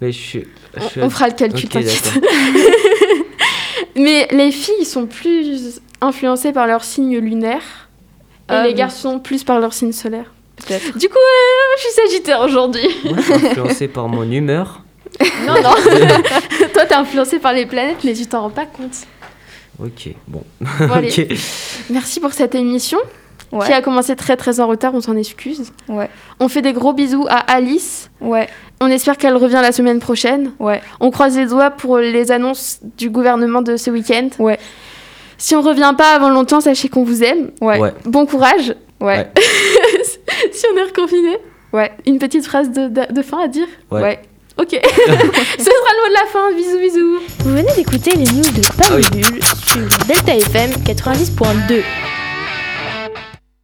Mais 0.01 0.11
je 0.13 0.19
suis. 0.19 0.45
Je 0.77 1.01
On, 1.01 1.11
fera 1.11 1.29
le 1.29 1.35
calcul, 1.35 1.65
Ok, 1.65 1.71
t'inquiète. 1.71 2.13
Mais 3.97 4.27
les 4.31 4.53
filles 4.53 4.85
sont 4.85 5.07
plus 5.07 5.81
influencées 6.01 6.53
par 6.53 6.67
leur 6.67 6.85
signe 6.85 7.19
lunaire. 7.19 7.89
Et 8.51 8.55
les 8.63 8.69
oui. 8.69 8.75
garçons 8.75 9.19
plus 9.19 9.45
par 9.45 9.61
leur 9.61 9.73
signe 9.73 9.93
solaire. 9.93 10.33
Peut-être. 10.57 10.99
Du 10.99 11.09
coup, 11.09 11.15
euh, 11.17 11.77
je 11.77 11.83
suis 11.83 11.93
Sagittaire 11.93 12.41
aujourd'hui. 12.41 12.89
Moi, 13.05 13.17
je 13.17 13.23
suis 13.23 13.47
influencé 13.47 13.89
par 13.89 14.09
mon 14.09 14.31
humeur. 14.31 14.83
non, 15.47 15.55
non. 15.63 15.75
Toi, 16.75 16.87
t'es 16.87 16.95
influencé 16.95 17.39
par 17.39 17.53
les 17.53 17.67
planètes, 17.67 18.05
mais 18.05 18.15
tu 18.15 18.27
t'en 18.27 18.43
rends 18.43 18.51
pas 18.51 18.67
compte. 18.67 18.97
Ok, 19.79 20.11
bon. 20.29 20.43
Bon. 20.61 21.03
Merci 21.91 22.21
pour 22.21 22.33
cette 22.33 22.55
émission 22.55 22.99
Ouais. 23.53 23.67
qui 23.67 23.73
a 23.73 23.83
commencé 23.83 24.17
très 24.17 24.37
très 24.37 24.61
en 24.61 24.67
retard, 24.67 24.95
on 24.95 25.01
s'en 25.03 25.17
excuse. 25.17 25.73
Ouais. 25.89 26.09
On 26.41 26.49
fait 26.49 26.63
des 26.63 26.73
gros 26.73 26.93
bisous 26.95 27.27
à 27.29 27.37
Alice. 27.53 28.11
Ouais. 28.21 28.49
On 28.81 28.87
espère 28.89 29.17
qu'elle 29.19 29.37
revient 29.37 29.61
la 29.63 29.73
semaine 29.73 30.01
prochaine. 30.01 30.53
Ouais. 30.59 30.81
On 31.01 31.11
croise 31.11 31.37
les 31.37 31.47
doigts 31.47 31.71
pour 31.71 31.99
les 31.99 32.33
annonces 32.33 32.81
du 32.97 33.11
gouvernement 33.11 33.61
de 33.63 33.77
ce 33.77 33.91
week-end. 33.91 34.29
Ouais. 34.39 34.59
Si 35.39 35.55
on 35.55 35.61
revient 35.63 35.93
pas 35.99 36.15
avant 36.15 36.31
longtemps, 36.31 36.61
sachez 36.61 36.89
qu'on 36.89 37.05
vous 37.05 37.23
aime. 37.23 37.51
Ouais. 37.61 37.79
Ouais. 37.79 37.93
Bon 38.07 38.25
courage. 38.27 38.75
Ouais. 39.01 39.31
si 40.53 40.65
on 40.73 40.77
est 40.79 40.85
reconfiné. 40.85 41.37
Ouais. 41.73 41.91
Une 42.07 42.19
petite 42.19 42.45
phrase 42.47 42.71
de, 42.71 42.89
de- 42.89 43.13
de 43.13 43.23
fin 43.23 43.41
à 43.45 43.49
dire 43.49 43.67
Ouais. 43.91 44.21
Ok. 44.59 44.69
Ce 44.71 44.79
sera 44.79 45.91
le 45.93 46.03
mot 46.03 46.09
de 46.09 46.15
la 46.15 46.27
fin. 46.27 46.53
Bisous, 46.55 46.79
bisous. 46.79 47.19
Vous 47.41 47.53
venez 47.57 47.73
d'écouter 47.75 48.13
les 48.13 48.25
news 48.25 48.43
de 48.43 48.63
Ah 48.83 48.95
oui. 48.95 49.03
Pamibule 49.11 49.43
sur 49.45 50.07
Delta 50.07 50.37
FM 50.37 50.71
90.2. 50.85 51.83